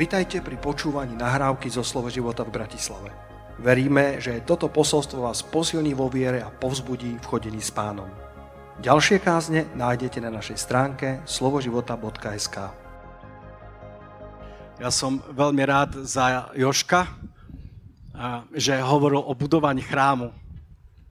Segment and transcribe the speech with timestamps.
[0.00, 3.12] Vitajte pri počúvaní nahrávky zo Slovo života v Bratislave.
[3.60, 8.08] Veríme, že toto posolstvo vás posilní vo viere a povzbudí v chodení s pánom.
[8.80, 12.56] Ďalšie kázne nájdete na našej stránke slovoživota.sk
[14.80, 17.04] Ja som veľmi rád za Joška,
[18.56, 20.32] že hovoril o budovaní chrámu.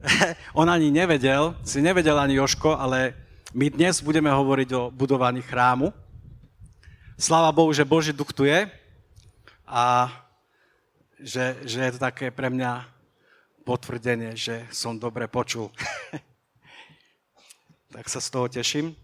[0.57, 3.13] On ani nevedel, si nevedel ani Joško, ale
[3.53, 5.93] my dnes budeme hovoriť o budovaní chrámu.
[7.21, 8.78] Sláva Bohu, že Boží duch tu je
[9.69, 10.09] a
[11.21, 12.89] že, že je to také pre mňa
[13.61, 15.69] potvrdenie, že som dobre počul.
[17.95, 18.97] tak sa z toho teším.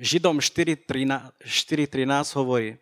[0.00, 1.44] Židom 4.13
[2.40, 2.80] hovorí,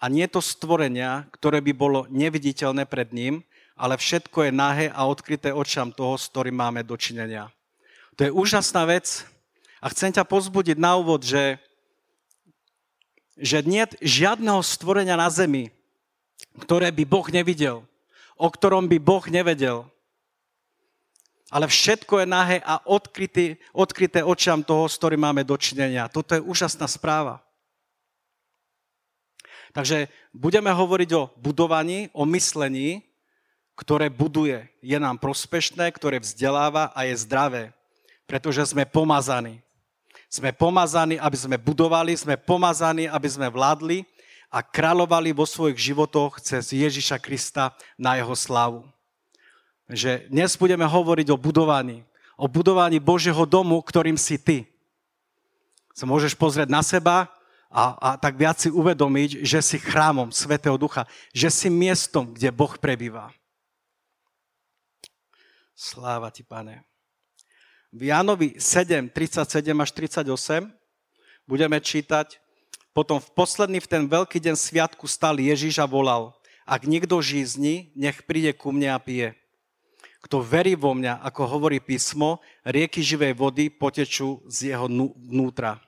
[0.00, 3.44] a nie to stvorenia, ktoré by bolo neviditeľné pred ním,
[3.76, 7.48] ale všetko je nahé a odkryté očam toho, s ktorým máme dočinenia.
[8.16, 9.24] To je úžasná vec
[9.80, 11.56] a chcem ťa pozbudiť na úvod, že
[13.40, 15.72] že nie žiadneho stvorenia na zemi,
[16.60, 17.82] ktoré by Boh nevidel,
[18.36, 19.88] o ktorom by Boh nevedel.
[21.50, 26.06] Ale všetko je nahé a odkryté, odkryté očiam toho, s ktorým máme dočinenia.
[26.06, 27.42] Toto je úžasná správa.
[29.74, 33.02] Takže budeme hovoriť o budovaní, o myslení,
[33.74, 37.62] ktoré buduje, je nám prospešné, ktoré vzdeláva a je zdravé,
[38.28, 39.64] pretože sme pomazaní.
[40.30, 44.06] Sme pomazaní, aby sme budovali, sme pomazaní, aby sme vládli
[44.46, 48.86] a kráľovali vo svojich životoch cez Ježiša Krista na jeho slavu.
[49.90, 52.06] Že dnes budeme hovoriť o budovaní.
[52.38, 54.70] O budovaní Božieho domu, ktorým si ty.
[55.98, 57.26] Sa môžeš pozrieť na seba
[57.66, 62.54] a, a tak viac si uvedomiť, že si chrámom Svetého Ducha, že si miestom, kde
[62.54, 63.34] Boh prebýva.
[65.74, 66.89] Sláva ti, pane
[67.90, 70.70] v Jánovi 7, 37 až 38
[71.46, 72.38] budeme čítať,
[72.94, 76.34] potom v posledný v ten veľký deň sviatku stal Ježiš a volal,
[76.66, 79.34] ak niekto žízni, nech príde ku mne a pije.
[80.22, 84.86] Kto verí vo mňa, ako hovorí písmo, rieky živej vody potečú z jeho
[85.16, 85.82] vnútra.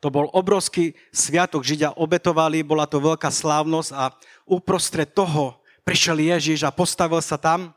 [0.00, 4.08] To bol obrovský sviatok, Židia obetovali, bola to veľká slávnosť a
[4.48, 7.76] uprostred toho prišiel Ježiš a postavil sa tam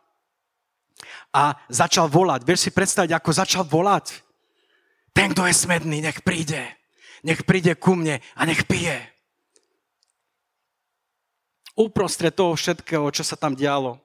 [1.34, 2.46] a začal volať.
[2.46, 4.22] Vieš si predstaviť, ako začal volať?
[5.14, 6.62] Ten, kto je smedný, nech príde.
[7.26, 8.98] Nech príde ku mne a nech pije.
[11.74, 13.98] Uprostred toho všetkého, čo sa tam dialo.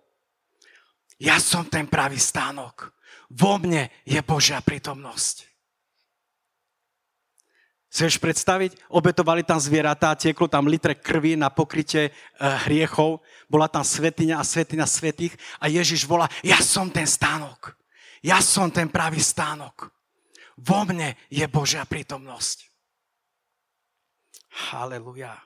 [1.20, 2.94] Ja som ten pravý stánok.
[3.28, 5.47] Vo mne je Božia prítomnosť.
[7.88, 8.92] Chceš predstaviť?
[8.92, 12.12] Obetovali tam zvieratá, tieklo tam litre krvi na pokrytie e,
[12.68, 17.72] hriechov, bola tam svetiňa a svetina svetých a Ježiš volá, ja som ten stánok.
[18.20, 19.88] Ja som ten pravý stánok.
[20.58, 22.68] Vo mne je Božia prítomnosť.
[24.68, 25.38] Haleluja.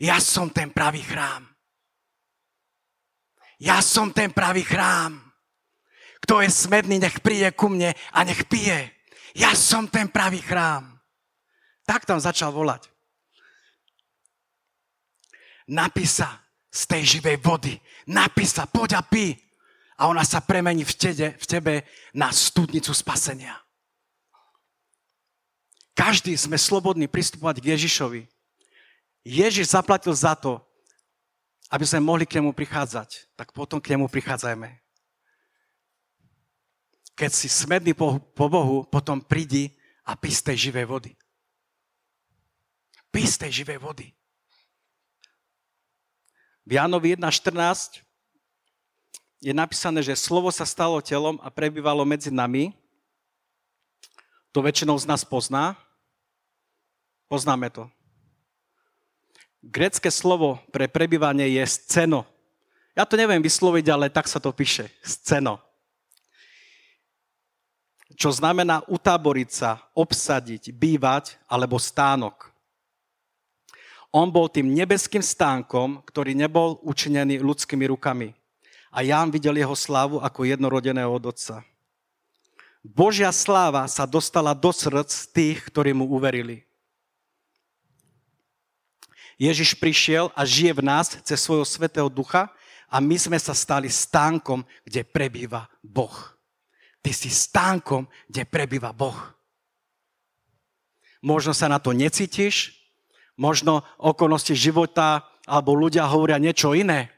[0.00, 1.46] Ja som ten pravý chrám.
[3.60, 5.20] Ja som ten pravý chrám.
[6.24, 8.88] Kto je smedný, nech príde ku mne a nech pije.
[9.36, 10.99] Ja som ten pravý chrám.
[11.90, 12.86] Tak tam začal volať.
[15.66, 16.38] Napísa
[16.70, 17.74] z tej živej vody.
[18.06, 19.34] Napísa, poď a pí.
[19.98, 21.74] A ona sa premení v, tebe, v tebe
[22.14, 23.58] na studnicu spasenia.
[25.98, 28.22] Každý sme slobodní pristupovať k Ježišovi.
[29.26, 30.62] Ježiš zaplatil za to,
[31.74, 33.34] aby sme mohli k nemu prichádzať.
[33.34, 34.78] Tak potom k nemu prichádzajme.
[37.18, 39.74] Keď si smedný po Bohu, potom prídi
[40.06, 41.19] a pí z tej živej vody.
[43.10, 44.14] Pí z tej živej vody.
[46.66, 48.06] V Jánovi 1.14
[49.42, 52.76] je napísané, že slovo sa stalo telom a prebývalo medzi nami.
[54.54, 55.74] To väčšinou z nás pozná.
[57.26, 57.88] Poznáme to.
[59.62, 62.28] Grecké slovo pre prebývanie je sceno.
[62.92, 64.92] Ja to neviem vysloviť, ale tak sa to píše.
[65.00, 65.62] Sceno.
[68.18, 72.49] Čo znamená utáboriť sa, obsadiť, bývať alebo stánok.
[74.10, 78.34] On bol tým nebeským stánkom, ktorý nebol učinený ľudskými rukami.
[78.90, 81.62] A Ján videl jeho slávu ako jednorodeného od otca.
[82.82, 86.66] Božia sláva sa dostala do srdc tých, ktorí mu uverili.
[89.38, 92.50] Ježiš prišiel a žije v nás cez svojho svetého ducha
[92.90, 96.12] a my sme sa stali stánkom, kde prebýva Boh.
[97.00, 99.16] Ty si stánkom, kde prebýva Boh.
[101.22, 102.79] Možno sa na to necítiš,
[103.38, 107.10] Možno okolnosti života alebo ľudia hovoria niečo iné.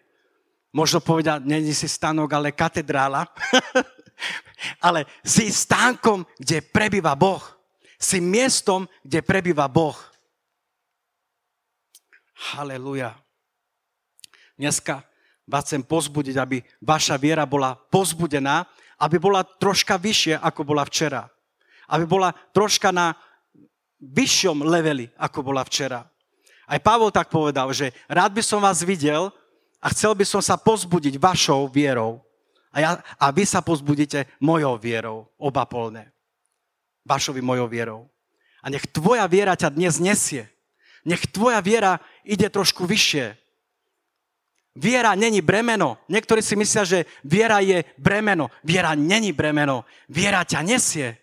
[0.73, 3.29] Možno povedať, není si stánok, ale katedrála.
[4.87, 7.43] ale si stánkom, kde prebýva Boh.
[8.00, 9.94] Si miestom, kde prebýva Boh.
[12.56, 13.14] Haleluja.
[14.59, 15.05] Dneska
[15.47, 18.67] vás chcem pozbudiť, aby vaša viera bola pozbudená,
[19.03, 21.26] aby bola troška vyššie, ako bola včera.
[21.91, 23.14] Aby bola troška na
[24.02, 26.02] vyššom leveli, ako bola včera.
[26.66, 29.31] Aj Pavol tak povedal, že rád by som vás videl
[29.78, 32.19] a chcel by som sa pozbudiť vašou vierou.
[32.72, 36.10] A, ja, a vy sa pozbudíte mojou vierou, oba polné.
[37.04, 38.00] Vašovi mojou vierou.
[38.62, 40.49] A nech tvoja viera ťa dnes nesie.
[41.02, 43.34] Nech tvoja viera ide trošku vyššie.
[44.72, 46.00] Viera není bremeno.
[46.08, 48.49] Niektorí si myslia, že viera je bremeno.
[48.64, 49.84] Viera není bremeno.
[50.08, 51.20] Viera ťa nesie.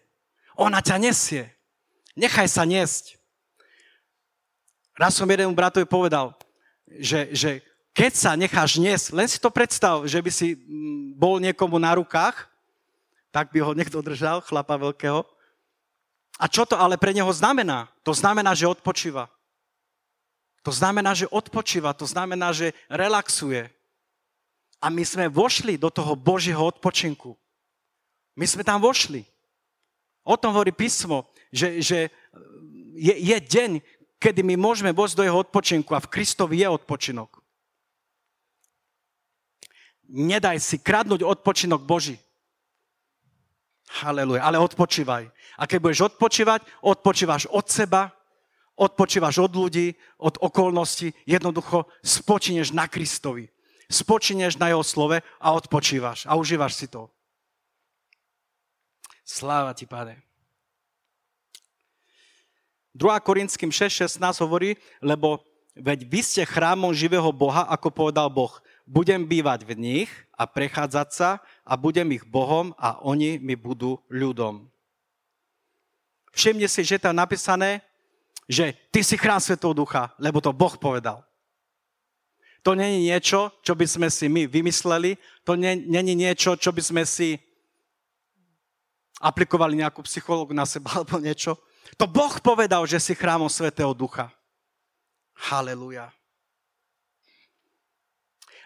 [0.59, 1.58] Ona ťa nesie.
[2.19, 3.15] Nechaj sa niesť.
[4.99, 6.35] Raz som jeden bratovi povedal,
[6.99, 7.49] že, že
[7.95, 11.95] keď sa necháš niesť, len si to predstav, že by si mm, bol niekomu na
[11.95, 12.51] rukách,
[13.31, 15.23] tak by ho niekto držal, chlapa veľkého.
[16.35, 17.87] A čo to ale pre neho znamená?
[18.03, 19.31] To znamená, že odpočíva.
[20.67, 23.71] To znamená, že odpočíva, to znamená, že relaxuje.
[24.83, 27.35] A my sme vošli do toho Božieho odpočinku.
[28.35, 29.23] My sme tam vošli.
[30.23, 31.99] O tom hovorí písmo, že, že
[32.95, 33.71] je, je deň,
[34.19, 37.39] kedy my môžeme vojsť do jeho odpočinku a v Kristovi je odpočinok.
[40.09, 42.17] Nedaj si kradnúť odpočinok Boží.
[43.89, 44.45] Haleluja.
[44.45, 45.29] Ale odpočívaj.
[45.57, 48.13] A keď budeš odpočívať, odpočívaš od seba,
[48.77, 53.49] odpočívaš od ľudí, od okolností, jednoducho spočineš na Kristovi.
[53.89, 57.09] Spočineš na jeho slove a odpočívaš a užívaš si to.
[59.25, 60.28] Sláva ti, Pane.
[62.99, 63.15] 2.
[63.23, 65.39] Korinským 6.16 hovorí, lebo
[65.71, 68.51] veď vy ste chrámom živého Boha, ako povedal Boh.
[68.83, 71.29] Budem bývať v nich a prechádzať sa
[71.63, 74.67] a budem ich Bohom a oni mi budú ľudom.
[76.35, 77.79] Všimne si, že je tam napísané,
[78.51, 81.23] že ty si chrám Svetého Ducha, lebo to Boh povedal.
[82.67, 85.15] To není niečo, čo by sme si my vymysleli,
[85.47, 85.55] to
[85.87, 87.39] není niečo, čo by sme si
[89.23, 91.55] aplikovali nejakú psychológu na seba alebo niečo.
[91.97, 94.29] To Boh povedal, že si chrámom Svetého Ducha.
[95.33, 96.11] Haleluja.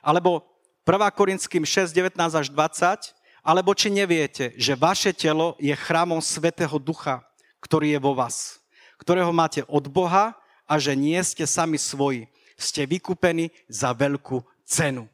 [0.03, 0.43] Alebo
[0.83, 0.99] 1.
[1.15, 7.23] Korinským 6, 19 až 20, alebo či neviete, že vaše telo je chrámom Svetého Ducha,
[7.63, 8.63] ktorý je vo vás
[9.03, 10.31] ktorého máte od Boha
[10.63, 12.31] a že nie ste sami svoji.
[12.55, 15.11] Ste vykúpení za veľkú cenu.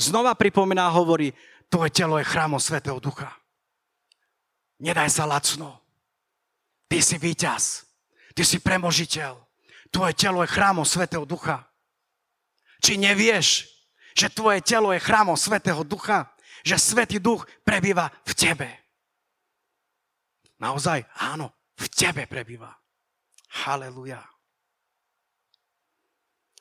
[0.00, 1.36] Znova pripomína, hovorí,
[1.68, 3.28] tvoje telo je chrámom Svetého Ducha.
[4.80, 5.82] Nedaj sa lacno.
[6.88, 7.84] Ty si víťaz.
[8.32, 9.36] Ty si premožiteľ.
[9.92, 11.68] Tvoje telo je chrámom Svetého Ducha.
[12.80, 13.68] Či nevieš,
[14.16, 16.32] že tvoje telo je chrámom Svetého Ducha?
[16.64, 18.68] Že Svetý Duch prebýva v tebe.
[20.58, 21.06] Naozaj?
[21.22, 22.74] Áno, v tebe prebýva.
[23.64, 24.20] Haleluja.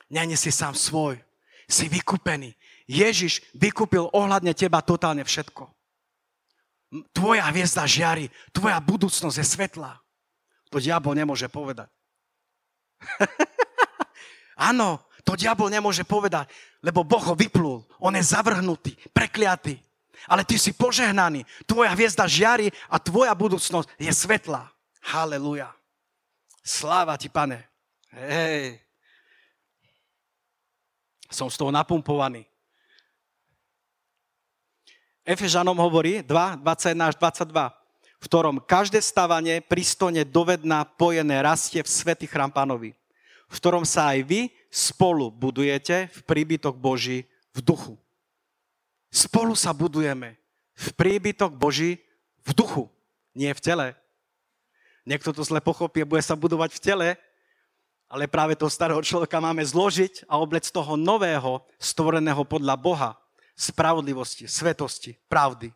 [0.08, 1.20] Není si sám svoj.
[1.68, 2.56] Si vykúpený.
[2.88, 5.68] Ježiš vykúpil ohľadne teba totálne všetko.
[7.12, 10.00] Tvoja hviezda žiari, tvoja budúcnosť je svetlá.
[10.72, 11.88] To diabol nemôže povedať.
[14.70, 16.50] Áno, to diabol nemôže povedať,
[16.82, 17.84] lebo Boh ho vyplul.
[18.00, 19.78] On je zavrhnutý, prekliatý.
[20.28, 21.46] Ale ty si požehnaný.
[21.64, 24.68] Tvoja hviezda žiari a tvoja budúcnosť je svetlá.
[25.04, 25.72] Haleluja.
[26.66, 27.64] Sláva ti, pane.
[28.12, 28.82] Hej.
[31.32, 32.44] Som z toho napumpovaný.
[35.28, 37.52] Efežanom hovorí 2, 21 až 22,
[38.18, 42.98] v ktorom každé stavanie pristojne dovedná pojené rastie v svätý chrám pánovi,
[43.48, 44.42] v ktorom sa aj vy
[44.74, 47.94] spolu budujete v príbytok Boží v duchu.
[49.14, 50.36] Spolu sa budujeme
[50.78, 52.02] v príbytok Boží
[52.46, 52.84] v duchu,
[53.34, 53.88] nie v tele.
[55.08, 57.10] Niekto to zle pochopí bude sa budovať v tele,
[58.08, 63.10] ale práve toho starého človeka máme zložiť a oblec toho nového, stvoreného podľa Boha,
[63.56, 65.72] spravodlivosti, svetosti, pravdy.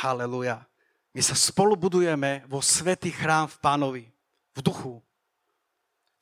[0.00, 0.64] Haleluja.
[1.12, 4.04] My sa spolu budujeme vo svetý chrám v pánovi,
[4.56, 5.04] v duchu.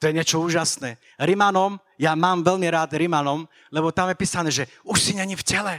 [0.03, 0.99] To je niečo úžasné.
[1.21, 5.47] Rimanom, ja mám veľmi rád Rimanom, lebo tam je písané, že už si není v
[5.47, 5.75] tele.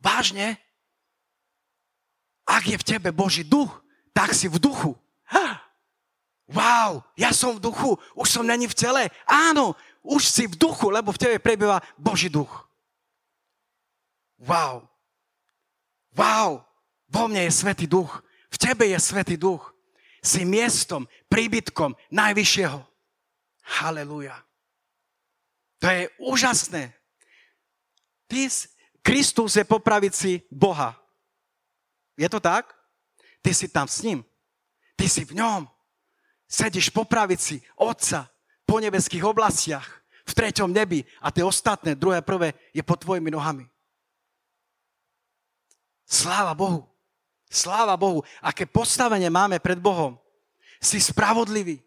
[0.00, 0.56] Vážne?
[2.48, 3.84] Ak je v tebe Boží duch,
[4.16, 4.96] tak si v duchu.
[6.50, 9.06] Wow, ja som v duchu, už som není v tele.
[9.22, 12.66] Áno, už si v duchu, lebo v tebe prebýva Boží duch.
[14.42, 14.88] Wow.
[16.10, 16.66] Wow,
[17.10, 19.74] vo mne je Svetý duch, v tebe je Svetý duch.
[20.22, 22.80] Si miestom, príbytkom Najvyššieho.
[23.80, 24.36] Halelúja.
[25.80, 26.92] To je úžasné.
[28.28, 28.48] Ty,
[29.00, 30.92] Kristus je po pravici Boha.
[32.20, 32.68] Je to tak?
[33.40, 34.20] Ty si tam s ním.
[34.92, 35.64] Ty si v ňom.
[36.44, 38.28] Sedíš po pravici Otca.
[38.70, 43.66] po nebeských oblastiach, v treťom nebi a tie ostatné, druhé, prvé, je pod tvojimi nohami.
[46.06, 46.89] Sláva Bohu.
[47.50, 48.22] Sláva Bohu.
[48.38, 50.14] Aké postavenie máme pred Bohom.
[50.78, 51.82] Si spravodlivý.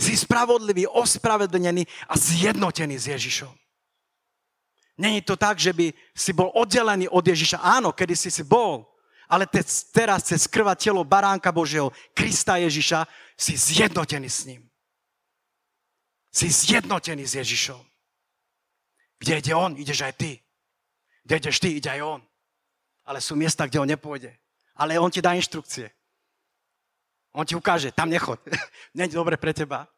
[0.00, 3.52] Si spravodlivý, ospravedlnený a zjednotený s Ježišom.
[4.96, 7.60] Není to tak, že by si bol oddelený od Ježiša.
[7.60, 8.84] Áno, kedy si si bol,
[9.28, 9.60] ale te,
[9.92, 13.04] teraz cez krva telo baránka Božieho, Krista Ježiša,
[13.36, 14.62] si zjednotený s ním.
[16.32, 17.80] Si zjednotený s Ježišom.
[19.20, 20.40] Kde ide on, ideš aj ty.
[21.24, 22.20] Kde ideš ty, ide aj on.
[23.10, 24.30] Ale sú miesta, kde on nepôjde.
[24.78, 25.90] Ale on ti dá inštrukcie.
[27.34, 28.38] On ti ukáže, tam nechod.
[28.94, 29.90] Není dobre pre teba.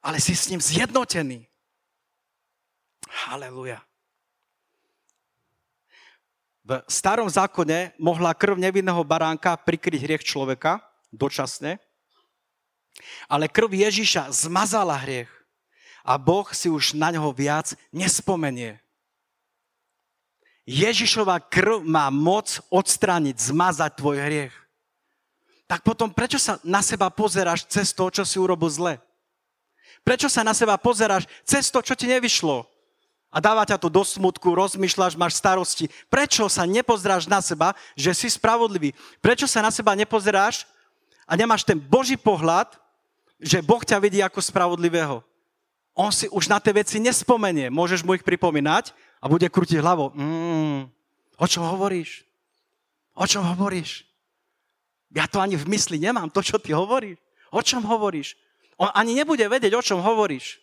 [0.00, 1.44] Ale si s ním zjednotený.
[3.28, 3.84] Haleluja.
[6.64, 10.80] V starom zákone mohla krv nevinného baránka prikryť hriech človeka
[11.12, 11.76] dočasne,
[13.28, 15.28] ale krv Ježiša zmazala hriech
[16.04, 18.80] a Boh si už na ňo viac nespomenie.
[20.68, 24.54] Ježišova krv má moc odstrániť, zmazať tvoj hriech
[25.70, 28.98] tak potom prečo sa na seba pozeráš cez to, čo si urobil zle?
[30.02, 32.66] Prečo sa na seba pozeráš cez to, čo ti nevyšlo?
[33.30, 35.86] A dáva ťa to do smutku, rozmýšľaš, máš starosti.
[36.10, 38.90] Prečo sa nepozráš na seba, že si spravodlivý?
[39.22, 40.66] Prečo sa na seba nepozeráš
[41.22, 42.74] a nemáš ten Boží pohľad,
[43.38, 45.22] že Boh ťa vidí ako spravodlivého?
[45.94, 47.70] On si už na tie veci nespomenie.
[47.70, 48.90] Môžeš mu ich pripomínať
[49.20, 50.10] a bude krútiť hlavou.
[50.16, 50.88] Mm,
[51.36, 52.24] o čom hovoríš?
[53.12, 54.08] O čom hovoríš?
[55.12, 57.20] Ja to ani v mysli nemám, to, čo ty hovoríš.
[57.52, 58.38] O čom hovoríš?
[58.80, 60.62] On ani nebude vedieť, o čom hovoríš.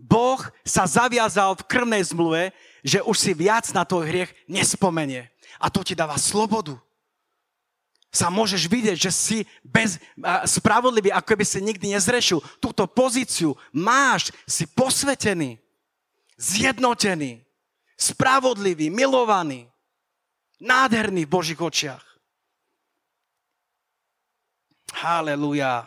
[0.00, 5.28] Boh sa zaviazal v krvnej zmluve, že už si viac na tvoj hriech nespomenie.
[5.60, 6.76] A to ti dáva slobodu.
[8.10, 10.02] Sa môžeš vidieť, že si bez,
[10.48, 12.42] spravodlivý, ako by si nikdy nezrešil.
[12.58, 15.62] Túto pozíciu máš, si posvetený,
[16.40, 17.44] zjednotený,
[18.00, 19.68] spravodlivý, milovaný,
[20.56, 22.00] nádherný v Božích očiach.
[24.96, 25.86] Haleluja.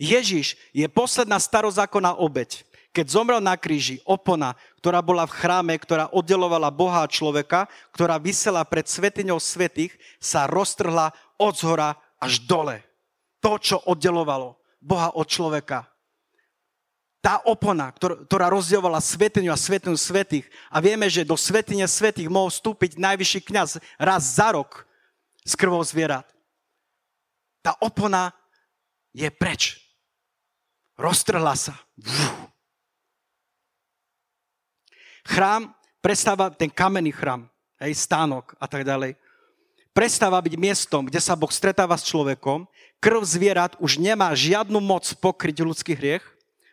[0.00, 2.64] Ježiš je posledná starozákonná obeď.
[2.92, 4.52] Keď zomrel na kríži, opona,
[4.82, 7.64] ktorá bola v chráme, ktorá oddelovala Boha a človeka,
[7.94, 12.84] ktorá vysela pred svetiňou svetých, sa roztrhla od zhora až dole.
[13.40, 15.91] To, čo oddelovalo Boha od človeka.
[17.22, 20.50] Tá opona, ktorá rozdielovala svetiňu a svetinu svetých.
[20.66, 24.82] A vieme, že do svetine svetých mohol vstúpiť najvyšší kňaz raz za rok
[25.46, 26.26] s krvou zvierat
[27.62, 28.34] tá opona
[29.14, 29.78] je preč.
[30.98, 31.78] Roztrhla sa.
[35.22, 35.70] Chrám
[36.02, 37.46] prestáva, ten kamenný chrám,
[37.78, 39.14] hej, stánok a tak ďalej,
[39.94, 42.66] prestáva byť miestom, kde sa Boh stretáva s človekom.
[42.98, 46.26] Krv zvierat už nemá žiadnu moc pokryť ľudský hriech,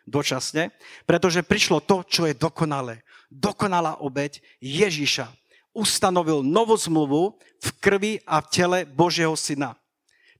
[0.06, 0.70] dočasne,
[1.04, 3.02] pretože prišlo to, čo je dokonalé.
[3.30, 5.30] Dokonalá obeď Ježíša
[5.70, 9.78] ustanovil novú zmluvu v krvi a v tele Božieho syna.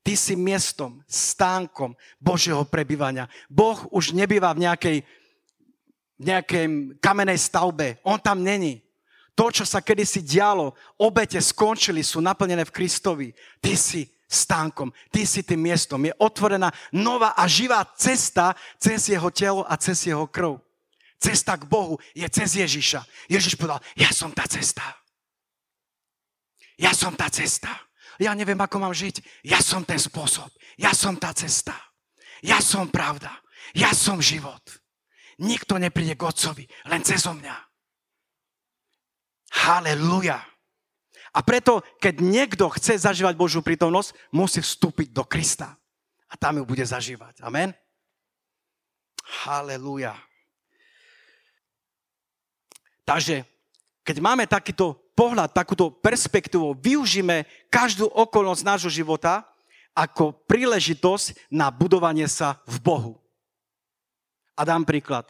[0.01, 3.29] Ty si miestom, stánkom Božieho prebývania.
[3.47, 4.99] Boh už nebýva v nejakej,
[6.17, 6.65] nejakej
[6.99, 8.01] kamenej stavbe.
[8.03, 8.81] On tam není.
[9.37, 13.29] To, čo sa kedysi dialo, obete skončili, sú naplnené v Kristovi.
[13.61, 16.07] Ty si stánkom, ty si tým miestom.
[16.07, 20.63] Je otvorená nová a živá cesta cez jeho telo a cez jeho krv.
[21.19, 23.03] Cesta k Bohu je cez Ježiša.
[23.29, 24.87] Ježiš povedal, ja som tá cesta.
[26.81, 27.69] Ja som tá cesta
[28.21, 29.49] ja neviem, ako mám žiť.
[29.49, 30.53] Ja som ten spôsob.
[30.77, 31.73] Ja som tá cesta.
[32.45, 33.33] Ja som pravda.
[33.73, 34.61] Ja som život.
[35.41, 37.57] Nikto nepríde k Otcovi, len cez mňa.
[39.65, 40.37] Haleluja.
[41.31, 45.79] A preto, keď niekto chce zažívať Božiu prítomnosť, musí vstúpiť do Krista.
[46.31, 47.43] A tam ju bude zažívať.
[47.43, 47.71] Amen.
[49.47, 50.19] Haleluja.
[53.07, 53.43] Takže,
[54.07, 59.47] keď máme takýto pohľad, takúto perspektívu, využíme každú okolnosť nášho života
[59.95, 63.13] ako príležitosť na budovanie sa v Bohu.
[64.55, 65.27] A dám príklad.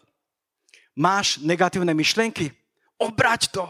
[0.93, 2.53] Máš negatívne myšlienky?
[3.01, 3.65] Obrať to.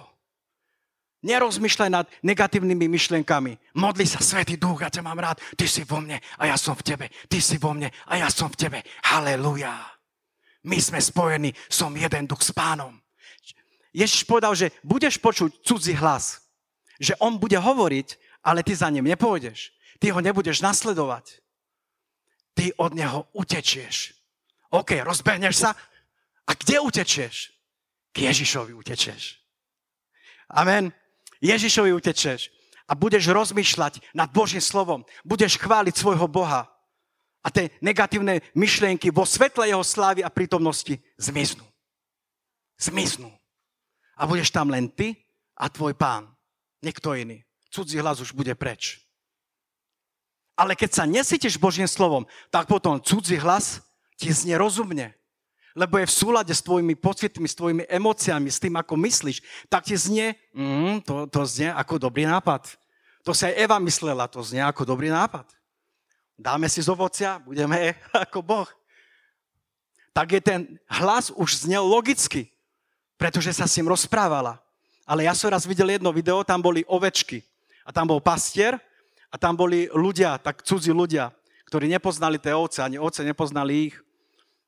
[1.20, 3.76] Nerozmýšľaj nad negatívnymi myšlienkami.
[3.76, 5.36] Modli sa, Svetý Duch, ja ťa mám rád.
[5.52, 7.06] Ty si vo mne a ja som v tebe.
[7.28, 8.78] Ty si vo mne a ja som v tebe.
[9.04, 9.76] Halelujá.
[10.64, 12.96] My sme spojení, som jeden duch s pánom.
[13.92, 16.40] Ježiš povedal, že budeš počuť cudzí hlas.
[17.00, 19.76] Že on bude hovoriť, ale ty za ním nepôjdeš.
[20.00, 21.40] Ty ho nebudeš nasledovať.
[22.56, 24.16] Ty od neho utečieš.
[24.72, 25.76] OK, rozbehneš sa.
[26.48, 27.52] A kde utečieš?
[28.16, 29.36] K Ježišovi utečieš.
[30.50, 30.96] Amen.
[31.40, 32.52] Ježišovi utečeš
[32.84, 35.04] a budeš rozmýšľať nad Božím slovom.
[35.24, 36.68] Budeš chváliť svojho Boha.
[37.40, 41.64] A tie negatívne myšlienky vo svetle jeho slávy a prítomnosti zmiznú.
[42.76, 43.32] Zmiznú.
[44.20, 45.16] A budeš tam len ty
[45.56, 46.28] a tvoj pán.
[46.84, 47.40] Niekto iný.
[47.72, 49.00] Cudzí hlas už bude preč.
[50.60, 53.80] Ale keď sa nesítiš Božím slovom, tak potom cudzí hlas
[54.20, 55.16] ti znie rozumne.
[55.78, 59.68] Lebo je v súlade s tvojimi pocitmi, s tvojimi emóciami, s tým, ako myslíš.
[59.70, 62.74] Tak ti znie, mm, to, to znie ako dobrý nápad.
[63.22, 65.46] To sa aj Eva myslela, to znie ako dobrý nápad.
[66.40, 67.94] Dáme si z ovocia, budeme
[68.26, 68.68] ako Boh.
[70.10, 70.60] Tak je ten
[70.90, 72.50] hlas už znel logicky,
[73.14, 74.58] pretože sa s ním rozprávala.
[75.06, 77.42] Ale ja som raz videl jedno video, tam boli ovečky.
[77.86, 78.78] A tam bol pastier
[79.30, 81.30] a tam boli ľudia, tak cudzí ľudia,
[81.70, 83.96] ktorí nepoznali tie ovce, ani ovce nepoznali ich.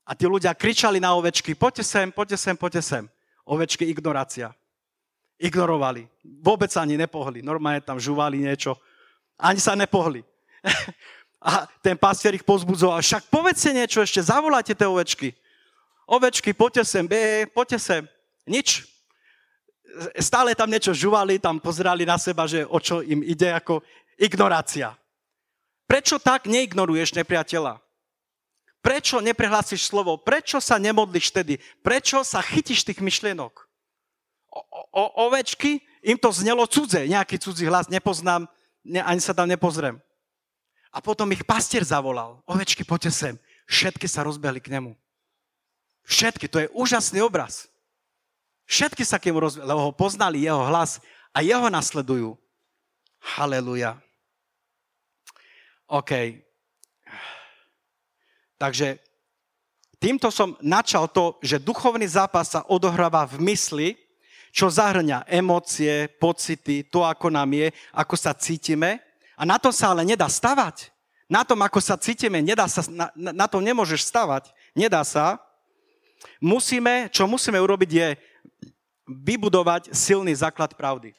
[0.03, 3.05] A tí ľudia kričali na ovečky, poďte sem, poďte sem, poďte sem.
[3.47, 4.51] Ovečky ignorácia.
[5.39, 6.07] Ignorovali.
[6.23, 7.43] Vôbec ani nepohli.
[7.43, 8.79] Normálne tam žuvali niečo.
[9.39, 10.23] Ani sa nepohli.
[11.43, 13.03] A ten pastier ich pozbudzoval.
[13.03, 15.29] Však povedzte niečo ešte, zavolajte tie ovečky.
[16.07, 18.03] Ovečky, poďte sem, be, poďte sem.
[18.47, 18.87] Nič.
[20.23, 23.83] Stále tam niečo žuvali, tam pozerali na seba, že o čo im ide, ako
[24.23, 24.95] Ignorácia.
[25.91, 27.82] Prečo tak neignoruješ nepriateľa?
[28.83, 30.19] Prečo neprehlásiš slovo?
[30.19, 31.63] Prečo sa nemodlíš vtedy?
[31.87, 33.55] Prečo sa chytíš tých myšlienok?
[34.53, 34.61] O,
[34.91, 38.51] o, ovečky, im to znelo cudze, nejaký cudzí hlas, nepoznám,
[38.83, 40.03] ne, ani sa tam nepozriem.
[40.93, 42.43] A potom ich pastier zavolal.
[42.45, 43.35] Ovečky, poďte sem.
[43.71, 44.93] Všetky sa rozbehli k nemu.
[46.05, 47.71] Všetky, to je úžasný obraz.
[48.67, 50.99] Všetky sa k nemu rozbehli, lebo ho poznali jeho hlas
[51.31, 52.35] a jeho nasledujú.
[53.23, 53.97] Haleluja.
[55.87, 56.43] OK.
[58.63, 59.03] Takže
[59.99, 63.89] týmto som načal to, že duchovný zápas sa odohráva v mysli,
[64.55, 69.03] čo zahrňa emócie, pocity, to, ako nám je, ako sa cítime.
[69.35, 70.95] A na to sa ale nedá stavať.
[71.27, 74.55] Na tom, ako sa cítime, nedá sa, na, na tom nemôžeš stavať.
[74.79, 75.43] Nedá sa.
[76.39, 78.09] Musíme, čo musíme urobiť je
[79.11, 81.11] vybudovať silný základ pravdy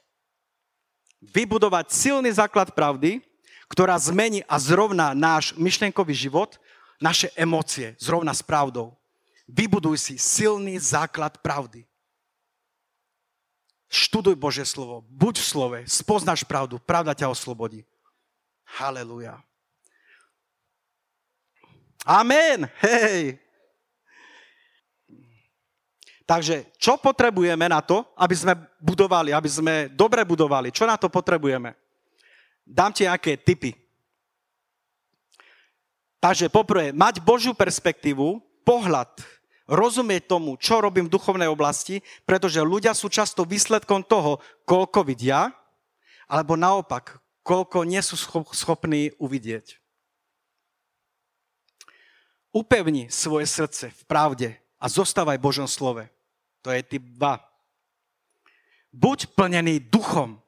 [1.32, 3.24] vybudovať silný základ pravdy,
[3.72, 6.60] ktorá zmení a zrovná náš myšlienkový život,
[7.04, 8.96] naše emócie, zrovna s pravdou.
[9.44, 11.84] Vybuduj si silný základ pravdy.
[13.92, 17.84] Študuj Božie slovo, buď v slove, spoznáš pravdu, pravda ťa oslobodí.
[18.64, 19.38] Haleluja.
[22.08, 22.72] Amen.
[22.82, 23.38] Hej.
[26.24, 30.72] Takže čo potrebujeme na to, aby sme budovali, aby sme dobre budovali?
[30.72, 31.76] Čo na to potrebujeme?
[32.64, 33.83] Dám ti nejaké tipy.
[36.24, 39.12] Takže poprvé, mať Božiu perspektívu, pohľad,
[39.68, 45.52] rozumieť tomu, čo robím v duchovnej oblasti, pretože ľudia sú často výsledkom toho, koľko vidia,
[46.32, 48.16] alebo naopak, koľko nie sú
[48.56, 49.84] schopní uvidieť.
[52.56, 56.08] Upevni svoje srdce v pravde a zostávaj Božom slove.
[56.64, 57.20] To je typ 2.
[58.96, 60.40] Buď plnený duchom.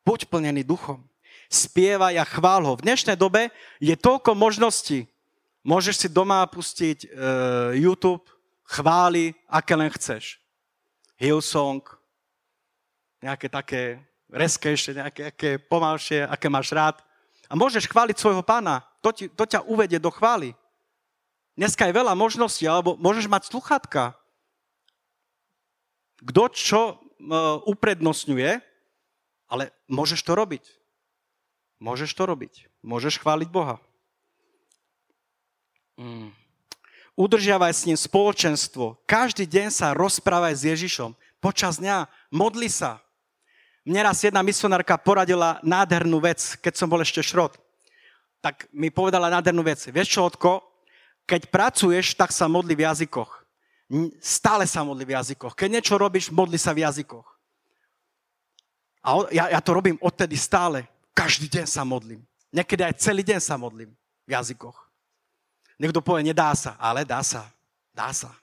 [0.00, 1.04] Buď plnený duchom.
[1.46, 2.74] Spievaj a chvál ho.
[2.74, 5.06] V dnešnej dobe je toľko možností.
[5.62, 7.08] Môžeš si doma pustiť e,
[7.82, 8.22] YouTube,
[8.66, 10.38] chváli, aké len chceš.
[11.18, 11.82] Hillsong,
[13.22, 16.98] nejaké také reskejšie, nejaké, nejaké pomalšie, aké máš rád.
[17.46, 18.82] A môžeš chváliť svojho pána.
[19.02, 20.54] To, ti, to ťa uvedie do chvály.
[21.54, 24.18] Dneska je veľa možností, alebo môžeš mať sluchatka.
[26.26, 26.94] Kto čo e,
[27.70, 28.50] uprednostňuje,
[29.46, 30.85] ale môžeš to robiť.
[31.76, 32.72] Môžeš to robiť.
[32.80, 33.76] Môžeš chváliť Boha.
[35.96, 36.32] Mm.
[37.16, 39.00] Udržiavaj s ním spoločenstvo.
[39.08, 41.16] Každý deň sa rozprávaj s Ježišom.
[41.40, 43.00] Počas dňa modli sa.
[43.86, 47.56] Mne raz jedna misionárka poradila nádhernú vec, keď som bol ešte šrot.
[48.44, 49.80] Tak mi povedala nádhernú vec.
[49.88, 50.60] Vieš čo, Otko?
[51.24, 53.46] Keď pracuješ, tak sa modli v jazykoch.
[54.18, 55.54] Stále sa modli v jazykoch.
[55.54, 57.26] Keď niečo robíš, modli sa v jazykoch.
[59.06, 60.84] A ja, ja to robím odtedy stále.
[61.16, 62.20] Každý deň sa modlím.
[62.52, 63.96] Niekedy aj celý deň sa modlím
[64.28, 64.76] v jazykoch.
[65.80, 67.48] Niekto povie, nedá sa, ale dá sa.
[67.96, 68.36] Dá sa.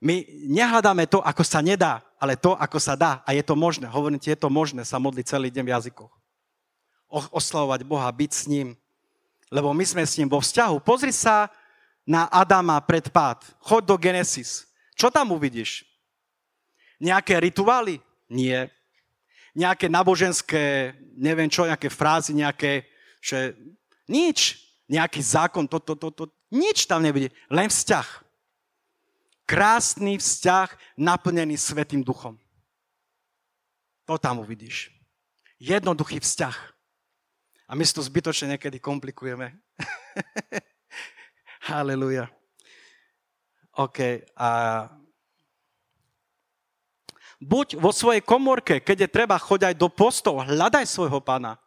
[0.00, 3.20] My nehľadáme to, ako sa nedá, ale to, ako sa dá.
[3.28, 3.84] A je to možné.
[3.86, 6.12] Hovorím ti, je to možné sa modliť celý deň v jazykoch.
[7.12, 8.72] oslavovať Boha, byť s ním,
[9.52, 10.80] lebo my sme s ním vo vzťahu.
[10.80, 11.52] Pozri sa
[12.08, 13.44] na Adama pred pád.
[13.60, 14.64] Choď do Genesis.
[14.96, 15.84] Čo tam uvidíš?
[16.96, 18.00] Nejaké rituály?
[18.32, 18.72] Nie.
[19.52, 22.88] Nejaké naboženské, neviem čo, nejaké frázy, nejaké,
[23.20, 23.52] že
[24.08, 24.64] nič.
[24.88, 27.32] Nejaký zákon, to, to, to, nič tam nevidí.
[27.48, 28.08] Len vzťah.
[29.48, 32.36] Krásny vzťah naplnený Svetým duchom.
[34.04, 34.92] To tam uvidíš.
[35.60, 36.56] Jednoduchý vzťah.
[37.68, 39.56] A my si to zbytočne niekedy komplikujeme.
[41.72, 42.28] Haleluja.
[43.80, 44.28] OK.
[44.36, 44.48] A
[47.42, 51.58] buď vo svojej komorke, keď je treba, choď aj do postov, hľadaj svojho pána.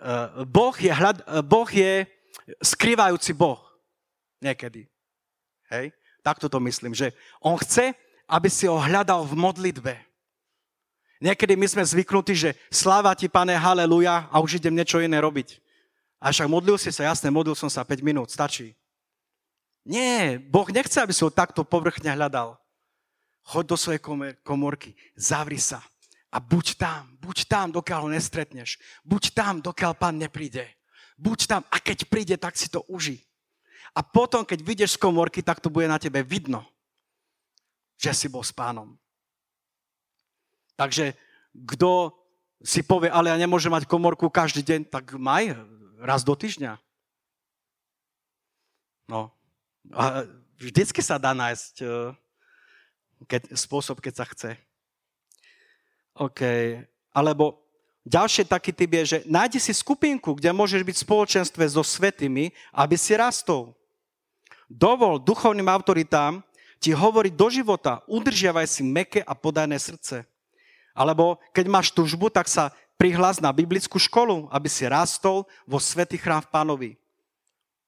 [0.00, 2.08] Eh, boh je, hľad, eh, boh je
[2.58, 3.60] skrývajúci Boh.
[4.40, 4.88] Niekedy.
[5.68, 5.92] Hej?
[6.24, 7.12] Takto to myslím, že
[7.44, 7.92] on chce,
[8.24, 9.94] aby si ho hľadal v modlitbe.
[11.20, 15.60] Niekedy my sme zvyknutí, že sláva ti, pane, haleluja, a už idem niečo iné robiť.
[16.16, 18.72] A však modlil si sa, jasne, modlil som sa 5 minút, stačí.
[19.84, 22.59] Nie, Boh nechce, aby si ho takto povrchne hľadal.
[23.42, 24.00] Choď do svojej
[24.44, 25.82] komorky, zavri sa
[26.30, 28.78] a buď tam, buď tam, dokiaľ ho nestretneš.
[29.02, 30.70] Buď tam, dokiaľ pán nepríde.
[31.18, 33.18] Buď tam a keď príde, tak si to uži.
[33.90, 36.62] A potom, keď vyjdeš z komorky, tak to bude na tebe vidno,
[37.98, 38.94] že si bol s pánom.
[40.78, 41.18] Takže
[41.66, 42.14] kto
[42.62, 45.58] si povie, ale ja nemôžem mať komorku každý deň, tak maj
[45.98, 46.78] raz do týždňa.
[49.10, 49.34] No.
[49.90, 50.22] A
[50.54, 52.14] vždycky sa dá nájsť eh,
[53.28, 54.50] keď, spôsob, keď sa chce.
[56.16, 56.40] OK.
[57.12, 57.60] Alebo
[58.04, 62.52] ďalšie taký typ je, že nájdi si skupinku, kde môžeš byť v spoločenstve so svetými,
[62.72, 63.72] aby si rastol.
[64.70, 66.44] Dovol duchovným autoritám
[66.80, 70.24] ti hovoriť do života, udržiavaj si meké a podajné srdce.
[70.96, 76.20] Alebo keď máš tužbu, tak sa prihlas na biblickú školu, aby si rastol vo svetý
[76.20, 76.90] chrám v pánovi.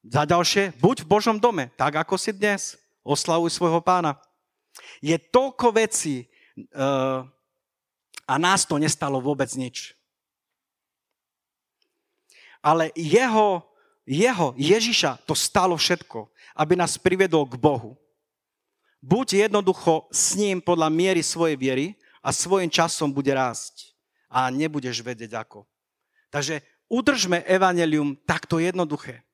[0.03, 2.75] Za ďalšie, buď v Božom dome, tak ako si dnes.
[3.07, 4.19] Oslavuj svojho pána.
[5.05, 6.29] Je toľko vecí,
[6.77, 7.27] uh,
[8.27, 9.93] a nás to nestalo vôbec nič.
[12.63, 13.67] Ale jeho,
[14.07, 17.99] jeho, Ježiša, to stalo všetko, aby nás privedol k Bohu.
[19.03, 21.87] Buď jednoducho s ním podľa miery svojej viery
[22.23, 23.91] a svojim časom bude rásť.
[24.31, 25.67] A nebudeš vedieť ako.
[26.31, 29.27] Takže udržme evanelium takto jednoduché.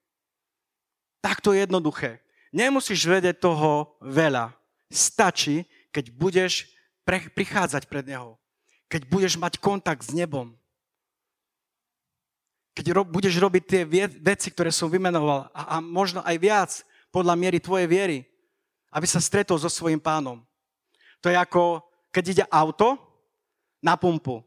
[1.21, 2.25] Takto jednoduché.
[2.49, 4.57] Nemusíš vedieť toho veľa.
[4.89, 6.69] Stačí, keď budeš
[7.07, 8.39] prichádzať pred Neho
[8.89, 10.57] keď budeš mať kontakt s nebom,
[12.73, 13.83] keď ro- budeš robiť tie
[14.17, 16.71] veci, ktoré som vymenoval a, a možno aj viac
[17.13, 18.19] podľa miery tvojej viery,
[18.89, 20.41] aby sa stretol so svojím pánom.
[21.21, 22.97] To je ako, keď ide auto
[23.85, 24.41] na pumpu.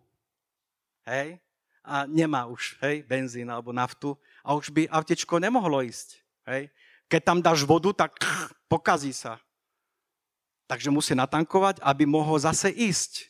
[1.05, 1.37] Hej?
[1.85, 6.17] A nemá už hej, benzín alebo naftu a už by autečko nemohlo ísť.
[6.49, 6.71] Hej?
[7.11, 8.17] Keď tam dáš vodu, tak
[8.71, 9.37] pokazí sa.
[10.71, 13.27] Takže musí natankovať, aby mohol zase ísť.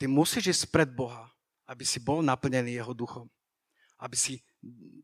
[0.00, 1.28] Ty musíš ísť pred Boha,
[1.68, 3.28] aby si bol naplnený Jeho duchom.
[4.00, 4.40] Aby si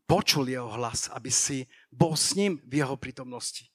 [0.09, 3.69] počul Jeho hlas, aby si bol s ním v Jeho prítomnosti.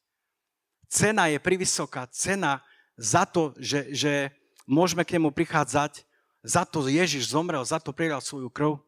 [0.91, 2.59] Cena je privysoká, cena
[2.99, 4.35] za to, že, že
[4.67, 6.03] môžeme k nemu prichádzať,
[6.43, 8.83] za to Ježiš zomrel, za to pridal svoju krv,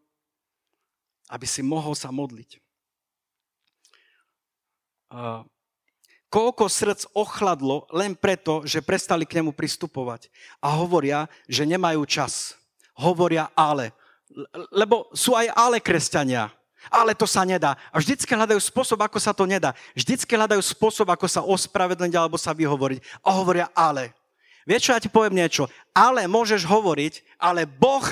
[1.30, 2.58] aby si mohol sa modliť.
[6.32, 10.32] Koľko srdc ochladlo len preto, že prestali k nemu pristupovať.
[10.64, 12.56] A hovoria, že nemajú čas.
[12.96, 13.92] Hovoria ale.
[14.72, 16.48] Lebo sú aj ale kresťania.
[16.88, 17.76] Ale to sa nedá.
[17.92, 19.76] A vždycky hľadajú spôsob, ako sa to nedá.
[19.94, 23.22] Vždycky hľadajú spôsob, ako sa ospravedlniť alebo sa vyhovoriť.
[23.22, 24.10] A hovoria ale.
[24.66, 25.68] Vieš čo, ja ti poviem niečo.
[25.94, 28.02] Ale môžeš hovoriť, ale Boh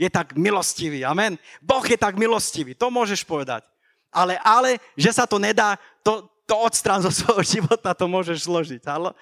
[0.00, 1.04] je tak milostivý.
[1.04, 1.36] Amen.
[1.60, 2.72] Boh je tak milostivý.
[2.78, 3.66] To môžeš povedať.
[4.14, 5.74] Ale, ale, že sa to nedá,
[6.06, 8.82] to, to odstrán zo svojho života, to môžeš zložiť.
[8.88, 9.12] Ale,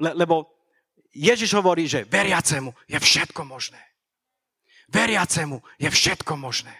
[0.00, 0.48] le, lebo
[1.10, 3.80] Ježiš hovorí, že veriacemu je všetko možné.
[4.90, 6.74] Veriacemu je všetko možné.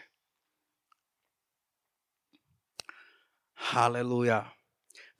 [3.70, 4.48] Halelúja.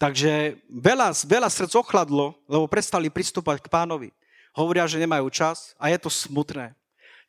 [0.01, 4.09] Takže veľa, veľa srdc ochladlo, lebo prestali pristúpať k pánovi.
[4.57, 6.73] Hovoria, že nemajú čas a je to smutné.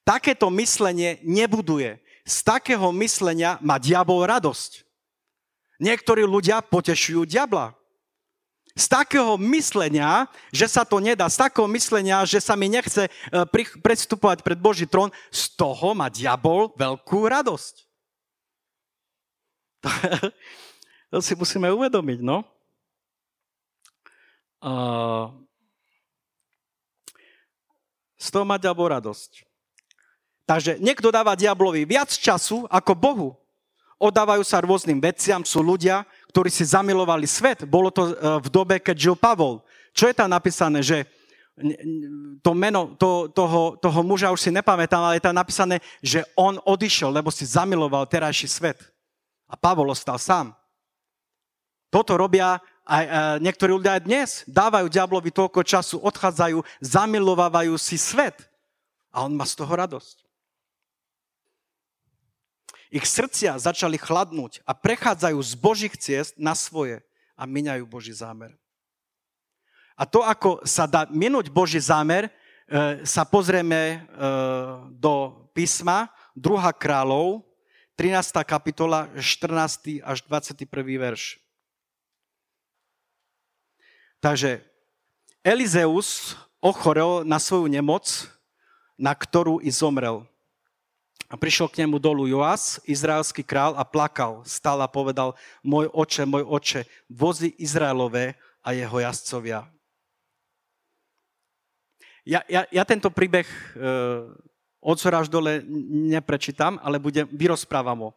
[0.01, 1.99] Takéto myslenie nebuduje.
[2.23, 4.87] Z takého myslenia má diabol radosť.
[5.81, 7.73] Niektorí ľudia potešujú diabla.
[8.77, 13.11] Z takého myslenia, že sa to nedá, z takého myslenia, že sa mi nechce e,
[13.81, 17.75] predstupovať pred Boží trón, z toho má diabol veľkú radosť.
[21.09, 22.45] To si musíme uvedomiť, no.
[28.21, 29.49] Z toho má diabol radosť.
[30.45, 33.40] Takže niekto dáva diablovi viac času ako Bohu
[34.01, 36.01] oddávajú sa rôznym veciam, sú ľudia,
[36.33, 37.61] ktorí si zamilovali svet.
[37.69, 39.61] Bolo to e, v dobe, keď žil Pavol.
[39.93, 41.05] Čo je tam napísané, že
[42.41, 46.57] to meno to, toho, toho muža už si nepamätám, ale je tam napísané, že on
[46.57, 48.81] odišiel, lebo si zamiloval terajší svet.
[49.45, 50.55] A Pavol ostal sám.
[51.91, 53.11] Toto robia aj e,
[53.43, 54.29] niektorí ľudia aj dnes.
[54.47, 58.47] Dávajú diablovi toľko času, odchádzajú, zamilovávajú si svet.
[59.11, 60.30] A on má z toho radosť.
[62.91, 66.99] Ich srdcia začali chladnúť a prechádzajú z Božích ciest na svoje
[67.39, 68.51] a miňajú Boží zámer.
[69.95, 72.31] A to, ako sa dá minúť Boží zámer, e,
[73.07, 73.97] sa pozrieme e,
[74.99, 76.51] do písma 2.
[76.75, 77.47] kráľov,
[77.95, 78.43] 13.
[78.43, 80.03] kapitola, 14.
[80.03, 80.67] až 21.
[80.99, 81.39] verš.
[84.19, 84.67] Takže
[85.41, 88.27] Elizeus ochorel na svoju nemoc,
[88.99, 90.27] na ktorú i zomrel.
[91.31, 94.43] A prišiel k nemu dolu Joas, izraelský král, a plakal.
[94.43, 95.31] Stal a povedal,
[95.63, 99.63] môj oče, môj oče, vozy Izraelové a jeho jazdcovia.
[102.27, 103.55] Ja, ja, ja tento príbeh e,
[104.83, 105.63] od až dole
[106.11, 108.09] neprečítam, ale budem, vyrozprávam ho.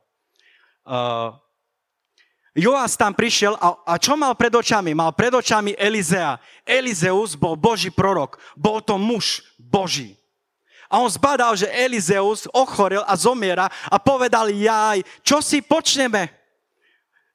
[0.83, 0.99] E,
[2.59, 4.91] Joás tam prišiel a, a čo mal pred očami?
[4.91, 6.43] Mal pred očami Elizea.
[6.67, 8.43] Elizeus bol Boží prorok.
[8.59, 10.19] Bol to muž Boží.
[10.93, 16.29] A on zbadal, že Elizeus ochorel a zomiera a povedal, jaj, čo si počneme?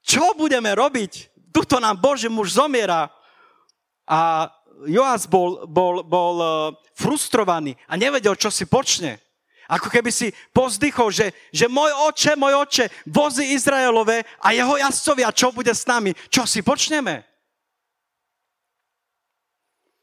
[0.00, 1.28] Čo budeme robiť?
[1.50, 3.10] Tuto nám Boží muž zomiera.
[4.06, 4.48] A
[4.88, 6.50] Joás bol, bol, bol eh,
[6.96, 9.20] frustrovaný a nevedel, čo si počne.
[9.70, 15.30] Ako keby si pozdychol, že, že môj oče, môj oče, vozy Izraelové a jeho jazdcovia,
[15.30, 16.10] čo bude s nami?
[16.26, 17.22] Čo si počneme?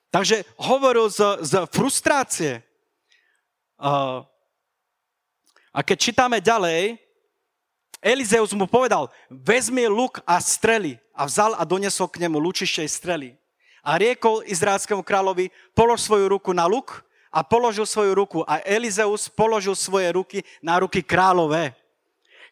[0.07, 2.63] Takže hovoril z, z frustrácie.
[3.77, 6.97] A keď čítame ďalej,
[8.01, 13.33] Elizeus mu povedal, vezmi luk a strely a vzal a donesol k nemu lučišej strely.
[13.81, 17.01] A riekol izraelskému kráľovi, polož svoju ruku na luk
[17.33, 21.73] a položil svoju ruku a Elizeus položil svoje ruky na ruky kráľové.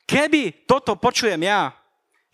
[0.06, 1.74] Keby toto počujem ja,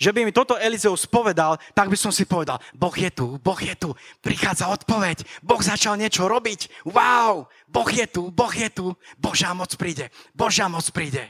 [0.02, 3.62] že by mi toto Elizeus povedal, tak by som si povedal, Boh je tu, Boh
[3.62, 3.94] je tu,
[4.26, 9.70] prichádza odpoveď, Boh začal niečo robiť, wow, Boh je tu, Boh je tu, Božá moc
[9.78, 11.30] príde, Božá moc príde.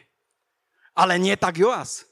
[0.96, 2.08] Ale nie tak Joas.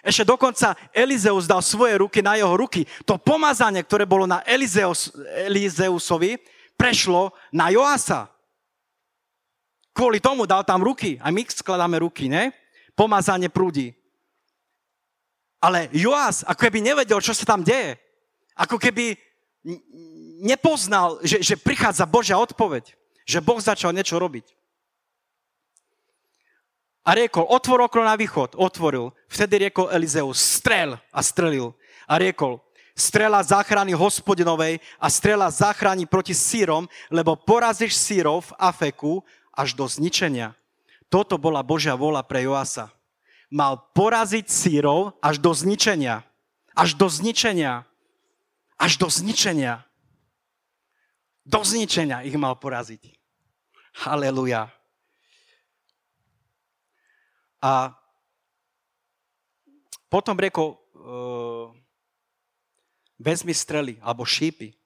[0.00, 2.88] Ešte dokonca Elizeus dal svoje ruky na jeho ruky.
[3.04, 5.12] To pomazanie, ktoré bolo na Elizeus,
[5.44, 6.40] Elizeusovi,
[6.78, 8.30] prešlo na Joasa.
[9.96, 11.18] Kvôli tomu dal tam ruky.
[11.18, 12.54] A my skladáme ruky, ne?
[12.94, 13.96] Pomazanie prúdi.
[15.66, 17.98] Ale Joás ako keby nevedel, čo sa tam deje.
[18.54, 19.18] Ako keby
[20.46, 22.94] nepoznal, že, že prichádza Božia odpoveď.
[23.26, 24.46] Že Boh začal niečo robiť.
[27.02, 28.54] A riekol, otvor okno na východ.
[28.54, 29.10] Otvoril.
[29.26, 31.74] Vtedy riekol Elizeus, strel a strelil.
[32.06, 32.62] A riekol,
[32.94, 39.12] strela záchrany hospodinovej a strela záchrani proti sírom, lebo porazíš sírov v Afeku
[39.50, 40.54] až do zničenia.
[41.10, 42.95] Toto bola Božia vola pre Joasa.
[43.46, 46.26] Mal poraziť sírov až do zničenia.
[46.74, 47.86] Až do zničenia.
[48.76, 49.86] Až do zničenia.
[51.46, 53.16] Do zničenia ich mal poraziť.
[54.02, 54.68] Haleluja.
[57.62, 57.94] A
[60.10, 61.70] potom riekol, uh,
[63.16, 64.76] vezmi strely alebo šípy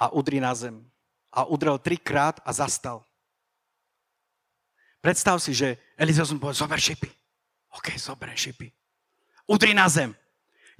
[0.00, 0.80] a udri na zem.
[1.34, 3.04] A udrel trikrát a zastal.
[5.04, 7.12] Predstav si, že Elizeus mu povedal, zober šípy.
[7.76, 8.72] OK, zober šípy.
[9.46, 10.16] Udri na zem.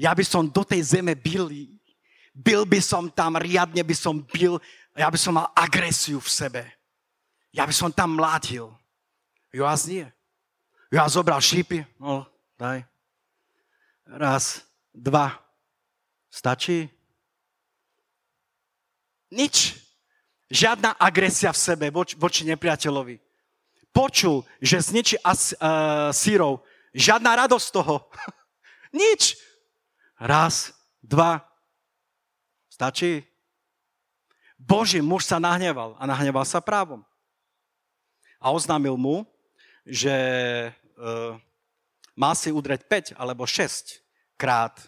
[0.01, 1.49] Ja by som do tej zeme bil,
[2.35, 4.61] bil by som tam, riadne by som bil,
[4.97, 6.63] ja by som mal agresiu v sebe.
[7.53, 8.69] Ja by som tam mlátil.
[9.53, 10.05] Joás nie.
[10.93, 12.29] Joás zobral šípy, no
[12.61, 12.85] daj.
[14.07, 15.47] Raz, dva,
[16.37, 16.85] Stačí?
[19.33, 19.81] Nič.
[20.53, 23.17] Žiadna agresia v sebe voči, voči nepriateľovi.
[23.89, 26.61] Počul, že zničí as, uh, sírov.
[26.97, 28.09] Žiadna radosť z toho.
[29.05, 29.37] Nič.
[30.17, 30.73] Raz,
[31.05, 31.45] dva.
[32.73, 33.21] Stačí?
[34.57, 37.05] Boží muž sa nahneval a nahneval sa právom.
[38.41, 39.29] A oznámil mu,
[39.85, 40.17] že
[40.97, 41.37] uh,
[42.17, 44.01] má si udreť 5 alebo 6
[44.41, 44.81] krát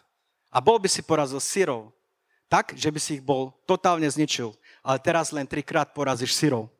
[0.49, 1.92] a bol by si porazil syrov
[2.49, 4.57] tak, že by si ich bol totálne zničil.
[4.81, 6.73] Ale teraz len trikrát porazíš syrov.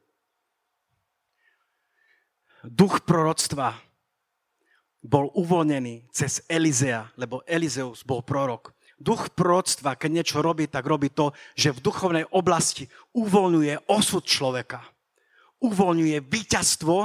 [2.64, 3.77] Duch proroctva
[5.09, 8.77] bol uvoľnený cez Elizea, lebo Elizeus bol prorok.
[9.01, 12.85] Duch proroctva, keď niečo robí, tak robí to, že v duchovnej oblasti
[13.16, 14.85] uvoľňuje osud človeka.
[15.64, 16.97] Uvoľňuje víťazstvo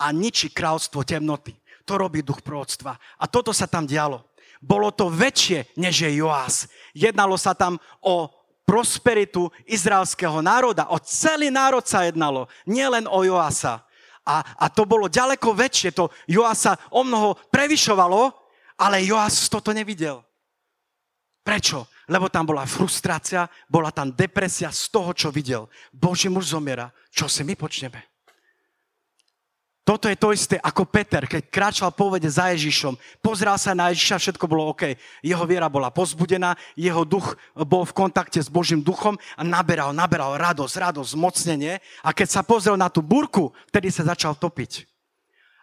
[0.00, 1.52] a ničí kráľstvo temnoty.
[1.84, 2.96] To robí duch proroctva.
[2.96, 4.24] A toto sa tam dialo.
[4.62, 6.70] Bolo to väčšie, než je Joás.
[6.96, 8.30] Jednalo sa tam o
[8.62, 10.86] prosperitu izraelského národa.
[10.94, 13.82] O celý národ sa jednalo, nielen o Joasa.
[14.26, 18.32] A, a to bolo ďaleko väčšie, to Joasa o mnoho prevyšovalo,
[18.80, 20.20] ale Joás toto nevidel.
[21.40, 21.88] Prečo?
[22.10, 25.70] Lebo tam bola frustrácia, bola tam depresia z toho, čo videl.
[25.94, 26.90] Boží muž zomiera.
[27.14, 28.09] Čo si my počneme?
[29.90, 32.94] Toto je to isté ako Peter, keď kráčal po vode za Ježišom.
[33.18, 34.94] Pozrel sa na Ježiša, všetko bolo OK.
[35.18, 40.38] Jeho viera bola pozbudená, jeho duch bol v kontakte s Božím duchom a naberal, naberal
[40.38, 41.82] radosť, radosť, zmocnenie.
[42.06, 44.86] A keď sa pozrel na tú burku, vtedy sa začal topiť.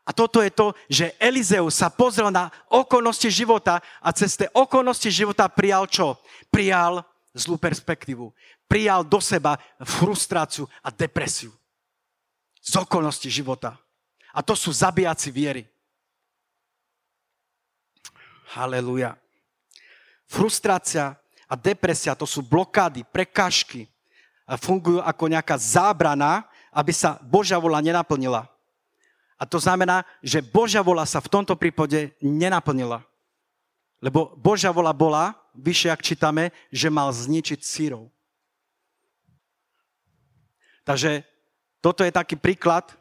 [0.03, 5.07] A toto je to, že Elizeus sa pozrel na okolnosti života a cez tie okolnosti
[5.07, 6.19] života prijal čo?
[6.51, 6.99] Prijal
[7.31, 8.35] zlú perspektívu.
[8.67, 9.55] Prijal do seba
[9.87, 11.55] frustráciu a depresiu.
[12.59, 13.86] Z okolnosti života.
[14.37, 15.65] A to sú zabijaci viery.
[18.53, 19.17] Haleluja.
[20.29, 21.17] Frustrácia
[21.49, 23.89] a depresia to sú blokády, prekážky.
[24.45, 28.45] A fungujú ako nejaká zábrana, aby sa Božia vola nenaplnila.
[29.41, 33.01] A to znamená, že Božia vola sa v tomto prípade nenaplnila.
[33.97, 38.13] Lebo Božia vola bola, vyššie ak čítame, že mal zničiť sírov.
[40.85, 41.25] Takže
[41.81, 42.93] toto je taký príklad,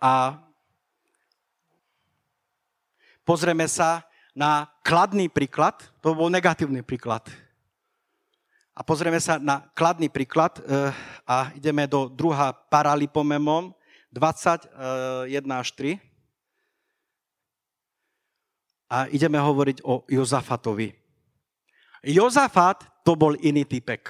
[0.00, 0.38] a
[3.26, 7.28] pozrieme sa na kladný príklad, to bol negatívny príklad.
[8.72, 10.88] A pozrieme sa na kladný príklad e,
[11.28, 13.76] a ideme do druhá Paralipomemom
[14.08, 14.72] 21
[15.28, 16.00] e, až 3.
[18.88, 20.96] A ideme hovoriť o Jozafatovi.
[22.00, 24.08] Jozafat to bol iný typek.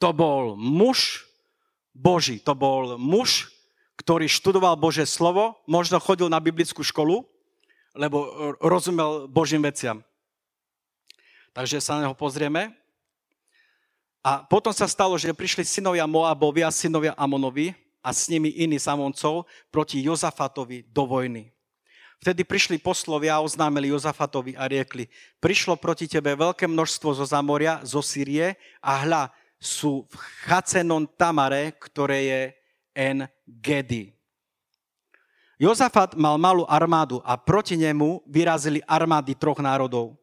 [0.00, 1.24] To bol muž
[1.96, 3.48] Boží, to bol muž,
[4.06, 7.26] ktorý študoval Bože slovo, možno chodil na biblickú školu,
[7.90, 9.98] lebo rozumel Božím veciam.
[11.50, 12.70] Takže sa na neho pozrieme.
[14.22, 18.78] A potom sa stalo, že prišli synovia Moabovi a synovia Amonovi a s nimi iní
[18.78, 21.50] samoncov proti Jozafatovi do vojny.
[22.22, 25.10] Vtedy prišli poslovia a oznámili Jozafatovi a riekli,
[25.42, 30.14] prišlo proti tebe veľké množstvo zo Zamoria, zo Syrie a hľa, sú v
[30.46, 32.42] Chacenon Tamare, ktoré je
[32.96, 34.16] En Gedi.
[35.60, 40.16] Jozafat mal malú armádu a proti nemu vyrazili armády troch národov.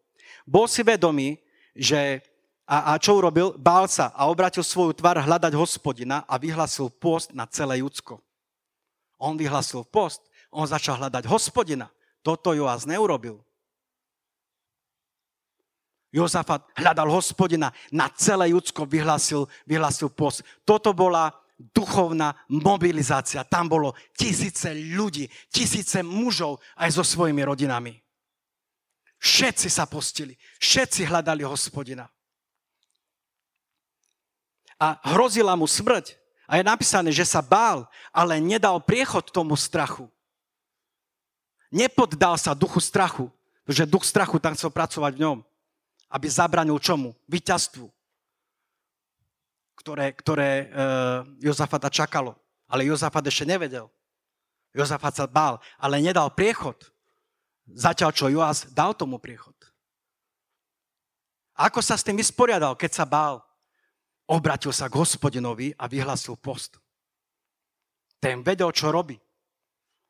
[0.45, 1.37] Bol si vedomý,
[1.73, 2.21] že
[2.63, 3.53] a, a čo urobil?
[3.57, 8.21] Bál sa a obratil svoju tvár hľadať hospodina a vyhlasil post na celé Judsko.
[9.19, 11.89] On vyhlasil post, on začal hľadať hospodina.
[12.23, 13.41] Toto Joaz neurobil.
[16.13, 20.45] Jozafat hľadal hospodina, na celé Judsko vyhlasil, vyhlasil post.
[20.61, 23.45] Toto bola duchovná mobilizácia.
[23.45, 28.01] Tam bolo tisíce ľudí, tisíce mužov aj so svojimi rodinami.
[29.23, 32.11] Všetci sa postili, všetci hľadali hospodina.
[34.75, 36.19] A hrozila mu smrť.
[36.43, 40.11] A je napísané, že sa bál, ale nedal priechod tomu strachu.
[41.71, 43.31] Nepoddal sa duchu strachu,
[43.63, 45.37] pretože duch strachu tam chcel pracovať v ňom,
[46.11, 47.15] aby zabranil čomu?
[47.31, 47.92] Vyťazstvu
[49.75, 52.37] ktoré, ktoré uh, Jozafata čakalo.
[52.69, 53.89] Ale Jozafat ešte nevedel.
[54.73, 56.77] Jozafat sa bál, ale nedal priechod.
[57.69, 59.55] Zatiaľ, čo Joás dal tomu priechod.
[61.53, 63.45] Ako sa s tým vysporiadal, keď sa bál?
[64.25, 66.81] Obratil sa k hospodinovi a vyhlasil post.
[68.17, 69.19] Ten vedel, čo robí.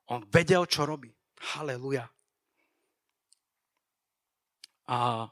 [0.08, 1.12] On vedel, čo robí.
[1.58, 2.08] Haleluja.
[4.88, 5.28] A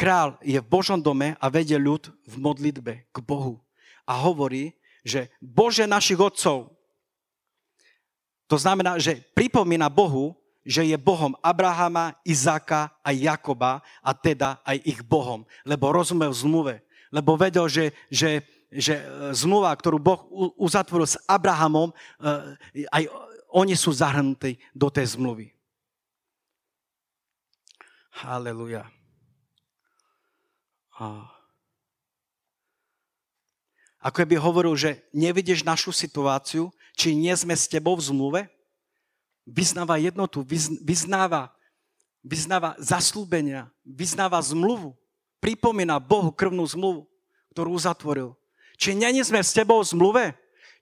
[0.00, 3.60] král je v Božom dome a vedie ľud v modlitbe k Bohu.
[4.08, 4.72] A hovorí,
[5.04, 6.72] že Bože našich otcov,
[8.48, 10.32] to znamená, že pripomína Bohu,
[10.64, 16.80] že je Bohom Abrahama, Izáka a Jakoba a teda aj ich Bohom, lebo rozumel zmluve,
[17.12, 19.04] lebo vedel, že, že, že e,
[19.36, 20.26] zmluva, ktorú Boh
[20.58, 21.94] uzatvoril s Abrahamom, e,
[22.88, 23.04] aj
[23.52, 25.52] oni sú zahrnutí do tej zmluvy.
[28.20, 28.99] Haleluja.
[34.00, 38.40] Ako by hovoril, že nevidíš našu situáciu, či nie sme s tebou v zmluve?
[39.48, 40.44] Vyznáva jednotu,
[40.84, 41.52] vyznáva,
[42.20, 44.92] vyznáva zaslúbenia, vyznáva zmluvu.
[45.40, 47.08] Pripomína Bohu krvnú zmluvu,
[47.56, 48.36] ktorú uzatvoril.
[48.76, 50.24] Či nie sme s tebou v zmluve?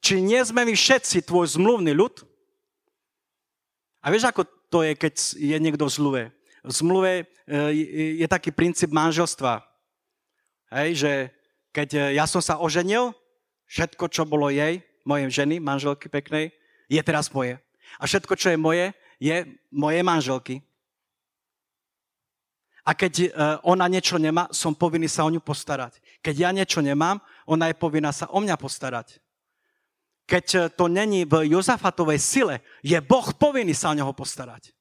[0.02, 2.22] Či nie sme my všetci tvoj zmluvný ľud?
[4.02, 6.22] A vieš, ako to je, keď je niekto v zmluve?
[6.62, 7.24] V zmluve e,
[8.22, 9.67] je taký princíp manželstva.
[10.68, 11.12] Hej, že
[11.72, 13.16] keď e, ja som sa oženil,
[13.68, 16.52] všetko, čo bolo jej, mojej ženy, manželky peknej,
[16.88, 17.56] je teraz moje.
[17.96, 20.60] A všetko, čo je moje, je moje manželky.
[22.88, 23.28] A keď e,
[23.68, 26.00] ona niečo nemá, som povinný sa o ňu postarať.
[26.24, 29.20] Keď ja niečo nemám, ona je povinná sa o mňa postarať.
[30.24, 34.72] Keď e, to není v Jozafatovej sile, je Boh povinný sa o neho postarať.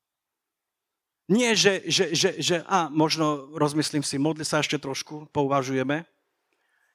[1.27, 6.07] Nie, že, že, že, že a možno rozmyslím si, modli sa ešte trošku, pouvažujeme.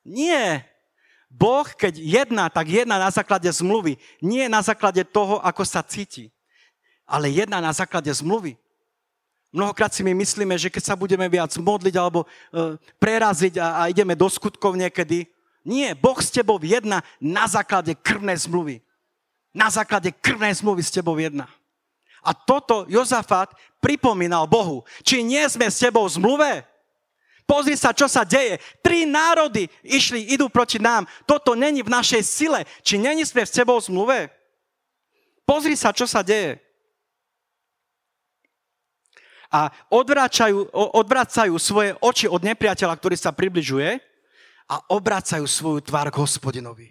[0.01, 0.65] Nie.
[1.29, 4.01] Boh, keď jedná, tak jedná na základe zmluvy.
[4.25, 6.33] Nie na základe toho, ako sa cíti,
[7.05, 8.57] ale jedná na základe zmluvy.
[9.53, 12.27] Mnohokrát si my myslíme, že keď sa budeme viac modliť alebo e,
[12.97, 15.29] preraziť a, a ideme do skutkov niekedy,
[15.63, 18.83] nie, Boh s tebou jedna na základe krvnej zmluvy.
[19.53, 21.47] Na základe krvnej zmluvy s tebou jedna.
[22.23, 23.51] A toto Jozafat
[23.83, 24.87] pripomínal Bohu.
[25.03, 26.51] Či nie sme s tebou v zmluve?
[27.43, 28.63] Pozri sa, čo sa deje.
[28.81, 31.05] Tri národy išli, idú proti nám.
[31.27, 32.61] Toto není v našej sile.
[32.87, 34.19] Či není sme s tebou v zmluve?
[35.43, 36.63] Pozri sa, čo sa deje
[39.53, 44.01] a odvracajú, odvracajú svoje oči od nepriateľa, ktorý sa približuje
[44.65, 46.89] a obracajú svoju tvár k hospodinovi.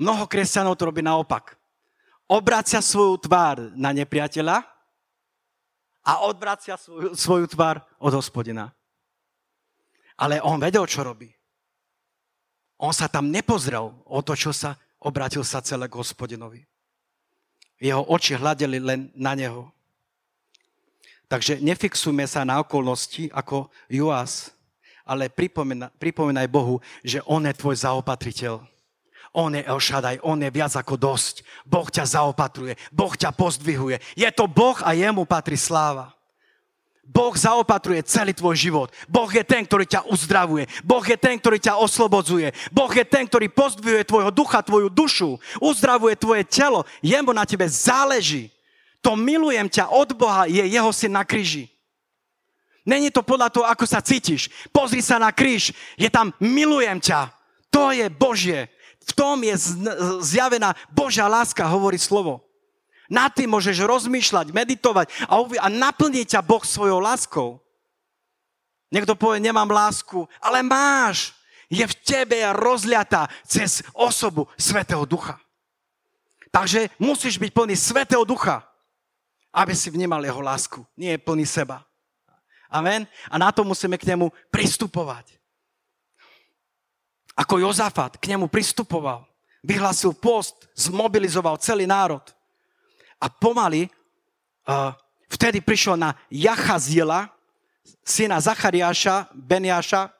[0.00, 1.60] Mnoho kresťanov to robí naopak.
[2.24, 4.64] Obracia svoju tvár na nepriateľa
[6.04, 8.72] a odvracia svoju, svoju tvár od hospodina.
[10.16, 11.28] Ale on vedel, čo robí.
[12.80, 16.64] On sa tam nepozrel o to, čo sa obratil sa celé k hospodinovi.
[17.76, 19.68] Jeho oči hľadeli len na neho.
[21.28, 24.52] Takže nefixujme sa na okolnosti ako Joás,
[25.04, 25.28] ale
[26.00, 28.73] pripomínaj Bohu, že On je tvoj zaopatriteľ.
[29.34, 31.42] On je El Shaddai, On je viac ako dosť.
[31.66, 33.98] Boh ťa zaopatruje, Boh ťa pozdvihuje.
[34.14, 36.14] Je to Boh a jemu patrí sláva.
[37.04, 38.88] Boh zaopatruje celý tvoj život.
[39.10, 40.64] Boh je ten, ktorý ťa uzdravuje.
[40.80, 42.48] Boh je ten, ktorý ťa oslobodzuje.
[42.72, 45.36] Boh je ten, ktorý pozdvihuje tvojho ducha, tvoju dušu.
[45.60, 46.88] Uzdravuje tvoje telo.
[47.04, 48.54] Jemu na tebe záleží
[49.04, 51.68] to milujem ťa od Boha je jeho syn na kríži.
[52.88, 54.48] Není to podľa toho, ako sa cítiš.
[54.72, 57.28] Pozri sa na kríž, je tam milujem ťa.
[57.68, 58.72] To je Božie.
[59.04, 59.54] V tom je
[60.24, 62.40] zjavená Božia láska, hovorí slovo.
[63.06, 67.60] Na tým môžeš rozmýšľať, meditovať a, uvi- a naplniť ťa Boh svojou láskou.
[68.88, 71.36] Niekto povie, nemám lásku, ale máš.
[71.68, 75.36] Je v tebe rozliatá cez osobu Svetého Ducha.
[76.48, 78.64] Takže musíš byť plný Svetého Ducha
[79.54, 80.82] aby si vnímal jeho lásku.
[80.98, 81.86] Nie je plný seba.
[82.66, 83.06] Amen?
[83.30, 85.38] A na to musíme k nemu pristupovať.
[87.34, 89.26] Ako Jozafat k nemu pristupoval.
[89.64, 92.22] Vyhlasil post, zmobilizoval celý národ.
[93.18, 93.88] A pomaly
[94.68, 94.92] uh,
[95.32, 97.32] vtedy prišiel na Jachaziela,
[98.04, 100.12] syna Zachariáša, Beniáša,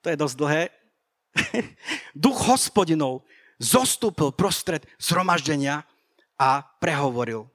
[0.00, 0.62] to je dosť dlhé,
[2.16, 3.28] duch hospodinov
[3.60, 5.84] zostúpil prostred zhromaždenia
[6.40, 7.50] a prehovoril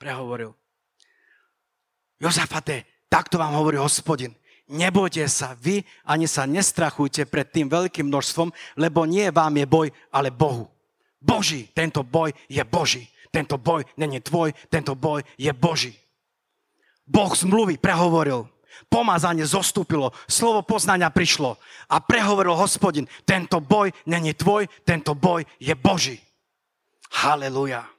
[0.00, 0.56] prehovoril.
[2.16, 4.32] Jozafate, takto vám hovorí hospodin.
[4.70, 9.88] Nebojte sa, vy ani sa nestrachujte pred tým veľkým množstvom, lebo nie vám je boj,
[10.14, 10.70] ale Bohu.
[11.18, 13.10] Boží, tento boj je Boží.
[13.34, 15.94] Tento boj není tvoj, tento boj je Boží.
[17.02, 18.46] Boh zmluvy prehovoril,
[18.86, 21.58] pomazanie zostúpilo, slovo poznania prišlo
[21.90, 26.22] a prehovoril hospodin, tento boj není tvoj, tento boj je Boží.
[27.10, 27.90] Haleluja.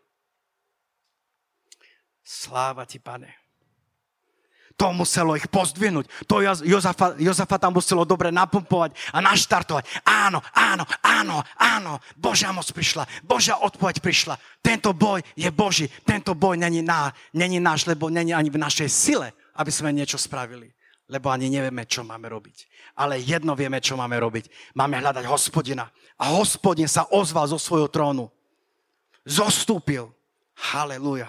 [2.23, 3.40] Sláva ti, pane.
[4.77, 6.27] To muselo ich pozdvihnúť.
[6.29, 9.83] To Jozafa, Jozafa tam muselo dobre napumpovať a naštartovať.
[10.05, 11.93] Áno, áno, áno, áno.
[12.15, 13.07] Božia moc prišla.
[13.25, 14.35] Božia odpoveď prišla.
[14.61, 15.89] Tento boj je Boží.
[16.05, 20.15] Tento boj není, ná, není náš, lebo není ani v našej sile, aby sme niečo
[20.15, 20.71] spravili.
[21.11, 22.71] Lebo ani nevieme, čo máme robiť.
[22.95, 24.75] Ale jedno vieme, čo máme robiť.
[24.79, 25.91] Máme hľadať hospodina.
[26.15, 28.31] A hospodin sa ozval zo svojho trónu.
[29.27, 30.07] Zostúpil.
[30.71, 31.27] Halelujá.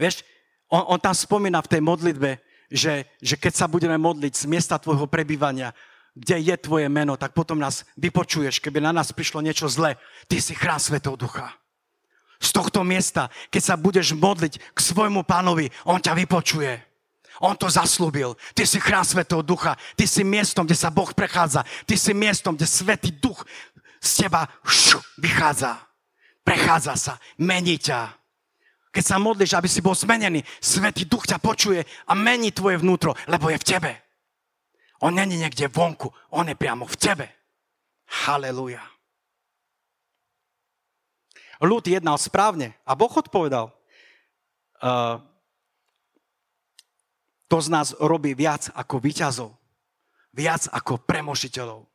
[0.00, 0.24] Vieš,
[0.70, 2.38] on, on tam spomína v tej modlitbe,
[2.70, 5.74] že, že keď sa budeme modliť z miesta tvojho prebývania,
[6.14, 9.98] kde je tvoje meno, tak potom nás vypočuješ, keby na nás prišlo niečo zlé.
[10.26, 11.54] Ty si chrám Svetého Ducha.
[12.40, 16.72] Z tohto miesta, keď sa budeš modliť k svojmu pánovi, on ťa vypočuje.
[17.40, 18.36] On to zaslúbil.
[18.52, 19.76] Ty si chrám Svetého Ducha.
[19.96, 21.64] Ty si miestom, kde sa Boh prechádza.
[21.88, 23.44] Ty si miestom, kde Svetý Duch
[24.00, 25.80] z teba šu, vychádza.
[26.44, 27.14] Prechádza sa.
[27.40, 28.19] Mení ťa.
[28.90, 33.14] Keď sa modlíš, aby si bol zmenený, Svetý Duch ťa počuje a mení tvoje vnútro,
[33.30, 33.92] lebo je v tebe.
[35.00, 37.26] On není niekde vonku, on je priamo v tebe.
[38.26, 38.82] Halelúja.
[41.62, 43.70] Ľud jednal správne a Boh odpovedal.
[44.80, 45.22] Uh,
[47.46, 49.50] to z nás robí viac ako výťazov.
[50.34, 51.86] Viac ako premožiteľov.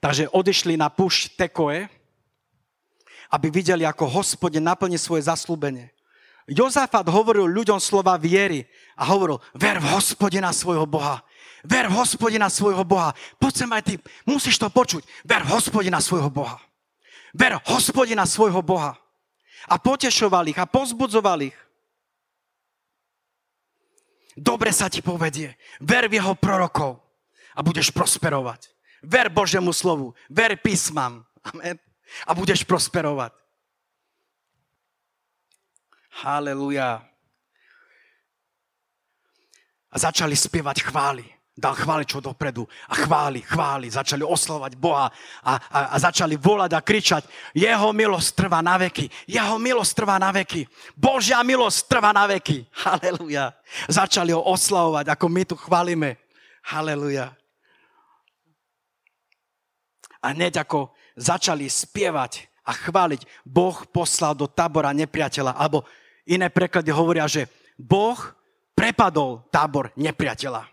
[0.00, 1.88] Takže odišli na púšť Tekoe,
[3.30, 5.94] aby videli, ako hospodin naplní svoje zaslúbenie.
[6.50, 8.66] Jozafat hovoril ľuďom slova viery
[8.98, 11.22] a hovoril, ver v hospodina svojho Boha.
[11.62, 13.12] Ver v hospodina svojho Boha.
[13.36, 15.04] Poď sem aj ty, musíš to počuť.
[15.28, 16.56] Ver v hospodina svojho Boha.
[17.36, 18.96] Ver hospodina svojho Boha.
[19.68, 21.56] A potešoval ich a pozbudzoval ich.
[24.40, 25.52] dobre sa ti povedie.
[25.84, 26.96] Ver v jeho prorokov
[27.52, 28.72] a budeš prosperovať.
[29.04, 31.24] Ver Božiemu slovu, ver písmam.
[31.44, 31.76] Amen.
[32.26, 33.32] A budeš prosperovať.
[36.20, 37.06] Haleluja.
[39.90, 45.12] A začali spievať chvály dal chváličo dopredu a chváli, chváli, začali oslovať Boha
[45.44, 50.16] a, a, a začali volať a kričať, jeho milosť trvá na veky, jeho milosť trvá
[50.16, 50.64] na veky,
[50.96, 52.64] Božia milosť trvá na veky.
[52.88, 53.52] Haleluja.
[53.92, 56.16] Začali ho oslavovať, ako my tu chválime.
[56.64, 57.36] Haleluja.
[60.24, 65.84] A hneď ako začali spievať a chváliť, Boh poslal do tábora nepriateľa, alebo
[66.24, 67.44] iné preklady hovoria, že
[67.76, 68.16] Boh
[68.72, 70.64] prepadol tábor nepriateľa.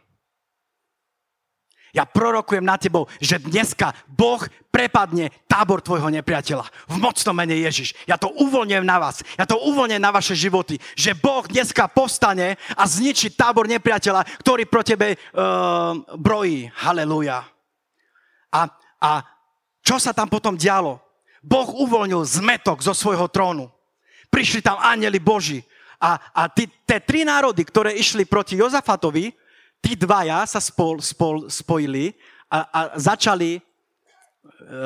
[1.96, 6.68] Ja prorokujem na tebou, že dneska Boh prepadne tábor tvojho nepriateľa.
[6.86, 7.98] V mocnom mene Ježiš.
[8.06, 9.26] Ja to uvoľňujem na vás.
[9.34, 10.78] Ja to uvoľňujem na vaše životy.
[10.94, 16.70] Že Boh dneska povstane a zničí tábor nepriateľa, ktorý pro tebe uh, brojí.
[16.76, 17.48] Halelúja.
[18.54, 18.62] A,
[19.02, 19.12] a
[19.88, 21.00] čo sa tam potom dialo?
[21.40, 23.72] Boh uvoľnil zmetok zo svojho trónu.
[24.28, 25.64] Prišli tam anieli Boží.
[25.96, 29.32] A, a tie tri národy, ktoré išli proti Jozafatovi,
[29.80, 32.12] tí dvaja sa spol, spol, spojili
[32.52, 33.62] a, a začali e,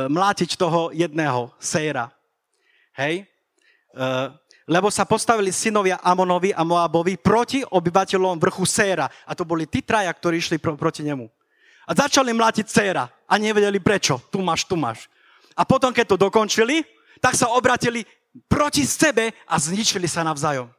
[0.06, 2.14] mlátiť toho jedného, Sejra.
[2.94, 3.26] Hej?
[3.26, 4.04] E,
[4.70, 9.10] lebo sa postavili synovia Amonovi a Moabovi proti obyvateľom vrchu Séra.
[9.26, 11.26] A to boli tí traja, ktorí išli pro, proti nemu.
[11.88, 14.22] A začali mlátiť Séra a nevedeli prečo.
[14.30, 15.10] Tu máš, tu máš.
[15.58, 16.86] A potom, keď to dokončili,
[17.20, 18.06] tak sa obratili
[18.48, 20.72] proti sebe a zničili sa navzájom.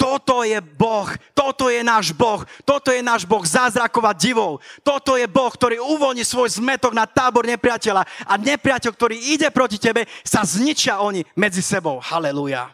[0.00, 4.56] Toto je Boh, toto je náš Boh, toto je náš Boh zázrakov a divov.
[4.80, 9.76] Toto je Boh, ktorý uvoľní svoj zmetok na tábor nepriateľa a nepriateľ, ktorý ide proti
[9.76, 12.00] tebe, sa zničia oni medzi sebou.
[12.00, 12.72] Halelúja.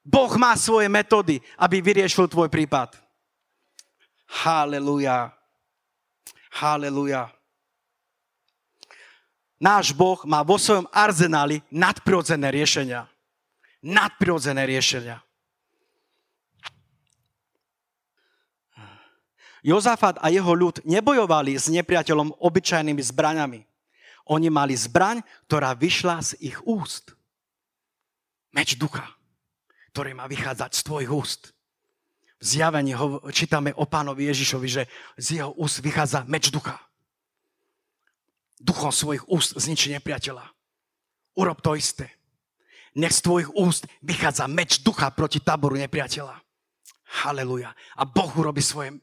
[0.00, 2.96] Boh má svoje metódy, aby vyriešil tvoj prípad.
[4.40, 5.37] Halelúja.
[6.52, 7.32] Halelúja.
[9.58, 13.10] Náš Boh má vo svojom arzenáli nadprirodzené riešenia.
[13.82, 15.18] Nadprirodzené riešenia.
[19.66, 23.66] Jozafat a jeho ľud nebojovali s nepriateľom obyčajnými zbraňami.
[24.30, 27.18] Oni mali zbraň, ktorá vyšla z ich úst.
[28.54, 29.04] Meč ducha,
[29.90, 31.42] ktorý má vychádzať z tvojich úst.
[32.38, 34.82] V zjavení ho, čítame o pánovi Ježišovi, že
[35.18, 36.78] z jeho úst vychádza meč ducha.
[38.62, 40.46] Duchom svojich úst zničí nepriateľa.
[41.34, 42.10] Urob to isté.
[42.94, 46.38] Nech z tvojich úst vychádza meč ducha proti táboru nepriateľa.
[47.26, 47.74] Haleluja.
[47.96, 48.98] A Boh urobí svoje,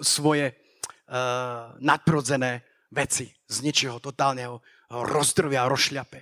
[0.00, 2.62] svoje uh, nadprodzené
[2.92, 3.32] veci.
[3.48, 4.56] Zničí ho, totálne ho
[4.88, 6.20] rozdrvia a rozšľape.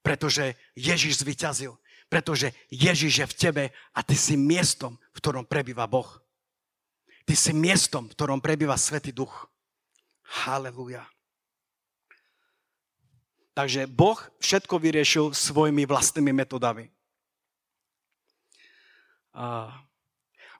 [0.00, 1.72] Pretože Ježiš zvyťazil.
[2.10, 6.18] Pretože Ježiš je v tebe a ty si miestom, v ktorom prebýva Boh.
[7.22, 9.46] Ty si miestom, v ktorom prebýva Svetý Duch.
[10.42, 11.06] Haleluja.
[13.54, 16.90] Takže Boh všetko vyriešil svojimi vlastnými metodami.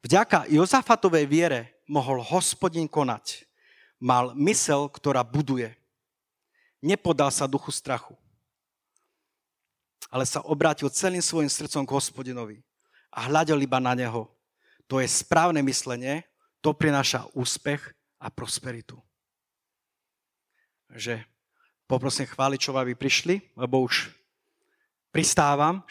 [0.07, 3.43] Vďaka Jozafatovej viere mohol hospodin konať.
[3.99, 5.75] Mal mysel, ktorá buduje.
[6.79, 8.15] Nepodal sa duchu strachu.
[10.11, 12.57] Ale sa obrátil celým svojim srdcom k hospodinovi
[13.15, 14.27] a hľadel iba na neho.
[14.91, 16.27] To je správne myslenie,
[16.59, 18.99] to prináša úspech a prosperitu.
[20.91, 21.23] Že
[21.87, 24.11] poprosím chváličov, aby prišli, lebo už
[25.15, 25.83] pristávam.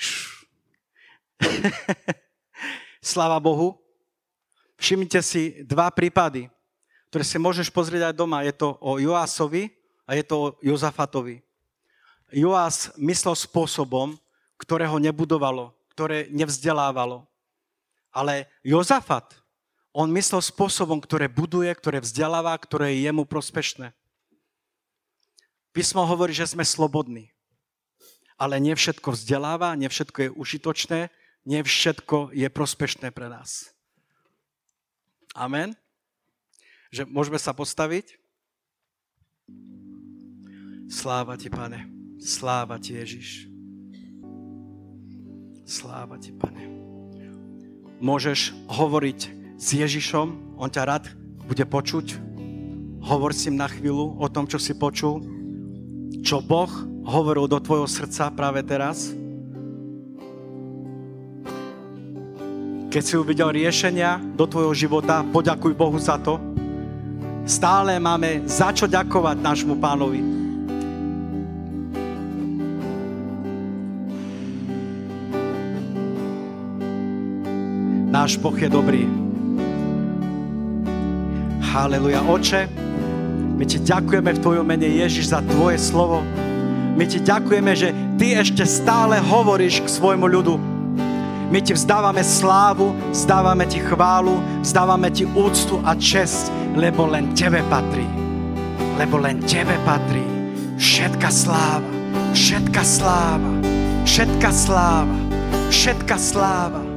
[3.00, 3.80] Sláva Bohu.
[4.80, 6.48] Všimnite si dva prípady,
[7.12, 8.48] ktoré si môžeš pozrieť aj doma.
[8.48, 9.72] Je to o Joásovi
[10.08, 11.44] a je to o Jozafatovi.
[12.30, 14.18] Joás myslel spôsobom,
[14.60, 17.26] ktorého nebudovalo, ktoré nevzdelávalo.
[18.14, 19.38] Ale Jozafat,
[19.94, 23.94] on myslel spôsobom, ktoré buduje, ktoré vzdeláva, ktoré je jemu prospešné.
[25.74, 27.34] Písmo hovorí, že sme slobodní.
[28.40, 31.00] Ale nie všetko vzdeláva, nie všetko je užitočné,
[31.44, 33.74] nie všetko je prospešné pre nás.
[35.36, 35.76] Amen.
[36.90, 38.18] Že môžeme sa postaviť.
[40.90, 41.99] Sláva ti, pane.
[42.20, 43.48] Sláva ti, Ježiš.
[45.64, 46.68] Sláva ti, pane.
[48.04, 49.20] Môžeš hovoriť
[49.56, 51.06] s Ježišom, on ťa rád
[51.48, 52.20] bude počuť.
[53.00, 55.24] Hovor si na chvíľu o tom, čo si počul,
[56.20, 56.68] čo Boh
[57.08, 59.16] hovoril do tvojho srdca práve teraz.
[62.92, 66.36] Keď si uvidel riešenia do tvojho života, poďakuj Bohu za to.
[67.48, 70.49] Stále máme za čo ďakovať nášmu pánovi.
[78.30, 79.10] Náš Boh je dobrý.
[81.66, 82.22] Haleluja.
[82.30, 82.70] Oče,
[83.58, 86.22] my ti ďakujeme v tvojom mene Ježiš za tvoje slovo.
[86.94, 87.90] My ti ďakujeme, že
[88.22, 90.62] ty ešte stále hovoríš k svojmu ľudu.
[91.50, 97.66] My ti vzdávame slávu, vzdávame ti chválu, vzdávame ti úctu a čest, lebo len tebe
[97.66, 98.06] patrí.
[99.02, 100.22] Lebo len tebe patrí
[100.78, 101.90] všetka sláva,
[102.38, 103.52] všetka sláva,
[104.06, 105.18] všetka sláva,
[105.74, 106.89] všetka sláva